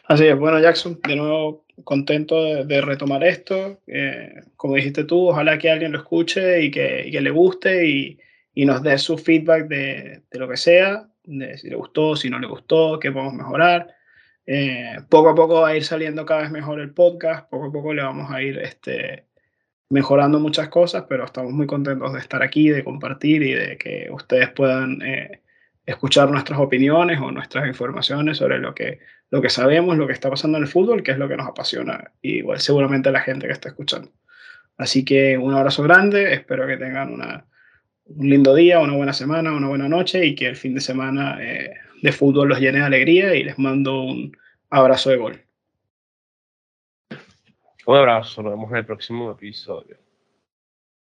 [0.05, 0.37] Así es.
[0.37, 3.79] Bueno, Jackson, de nuevo contento de, retomar esto.
[3.87, 7.87] Eh, como dijiste tú, ojalá que alguien lo escuche y que, y que le guste
[7.87, 8.19] y,
[8.53, 12.29] y, nos dé su feedback de, de, lo que sea, de si le gustó, si
[12.29, 13.87] no le gustó, qué podemos mejorar.
[14.45, 17.71] Eh, poco a poco va a ir saliendo cada vez mejor el podcast, poco a
[17.71, 19.28] poco le vamos a ir este,
[19.89, 24.07] mejorando muchas cosas, pero estamos muy contentos de estar aquí, de compartir y de que
[24.11, 25.41] ustedes puedan eh,
[25.85, 28.99] escuchar nuestras opiniones o nuestras informaciones sobre lo que,
[29.31, 31.47] lo que sabemos, lo que está pasando en el fútbol, que es lo que nos
[31.47, 34.11] apasiona, igual seguramente la gente que está escuchando.
[34.77, 37.45] Así que un abrazo grande, espero que tengan una,
[38.05, 41.37] un lindo día, una buena semana, una buena noche y que el fin de semana
[41.41, 44.37] eh, de fútbol los llene de alegría y les mando un
[44.69, 45.48] abrazo de gol.
[47.85, 49.97] Un abrazo, nos vemos en el próximo episodio.